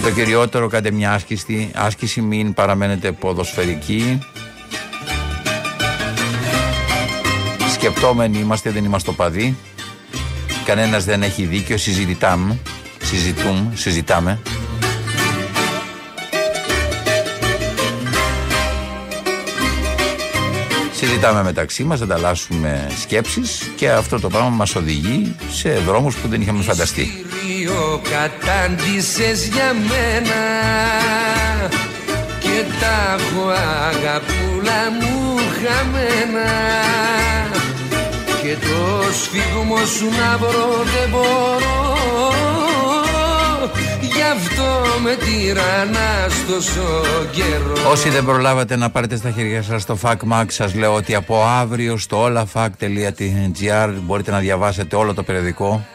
[0.00, 4.18] Και το κυριότερο, κάντε μια άσκηση, άσκηση μην παραμένετε ποδοσφαιρικοί.
[7.72, 9.56] Σκεπτόμενοι είμαστε, δεν είμαστε οπαδοί.
[10.64, 12.58] Κανένας δεν έχει δίκιο, συζητάμε.
[13.02, 14.40] Συζητούμε, συζητάμε.
[21.20, 26.40] Συζητάμε μεταξύ μας, ανταλλάσσουμε σκέψεις και αυτό το πράγμα μας οδηγεί σε δρόμους που δεν
[26.40, 27.24] είχαμε φανταστεί.
[27.26, 30.40] Rio κατάντησες για μένα
[32.40, 33.48] και τα έχω
[33.88, 36.50] αγαπούλα μου χαμένα
[38.42, 41.80] και το σφίγμο σου να βρω δεν μπορώ
[44.20, 49.98] γι' αυτό με τυραννάς τόσο καιρό Όσοι δεν προλάβατε να πάρετε στα χέρια σας το
[50.02, 55.86] FacMac σας λέω ότι από αύριο στο olafac.gr μπορείτε να διαβάσετε όλο το περιοδικό.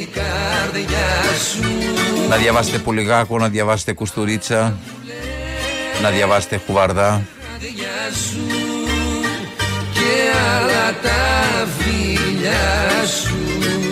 [0.00, 1.62] Η καρδιά σου.
[2.28, 4.76] Να διαβάσετε Πουλιγάκο, να διαβάσετε Κουστουρίτσα
[6.02, 7.22] να διαβάσετε Χουβαρδά.
[7.50, 8.40] Καρδιά σου
[9.92, 10.10] και
[10.56, 13.91] άλλα τα φιλιά σου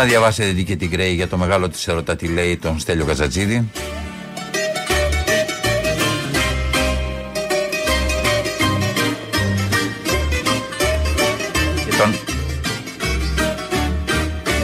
[0.00, 3.68] να διαβάσετε και την Γκρέη για το μεγάλο της ερωτά τι λέει τον Στέλιο Καζατζίδη
[11.84, 12.14] Και τον...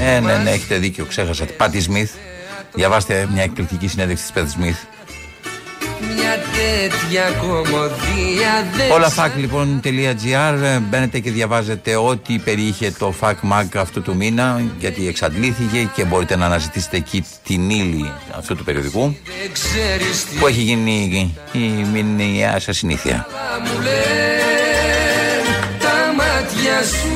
[0.02, 1.44] Ε, ναι, ναι, έχετε δίκιο, ξέχασα.
[1.56, 2.12] Πάτη Σμιθ.
[2.74, 4.78] Διαβάστε μια εκπληκτική συνέντευξη της Πάτη Σμιθ.
[6.66, 13.30] Μια τέτοια κομμωδία δεν Όλα fac λοιπόν .gr μπαίνετε και διαβάζετε ό,τι περιείχε το FAC
[13.32, 18.64] Mag αυτού του μήνα γιατί εξαντλήθηκε και μπορείτε να αναζητήσετε εκεί την ύλη αυτού του
[18.64, 21.58] περιοδικού δεν ξέρεις τι που έχει γίνει η
[21.92, 23.26] μηνιαία σας συνήθεια.
[23.30, 23.96] θα μου λένε
[25.78, 27.08] τα μάτια σου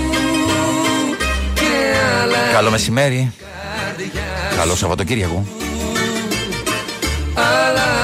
[1.55, 3.33] και άλλα Καλό μεσημέρι,
[4.57, 5.47] καλό Σαββατοκύριακο.
[7.35, 8.00] άλλα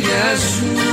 [0.00, 0.87] μου λένε τα χάδια σου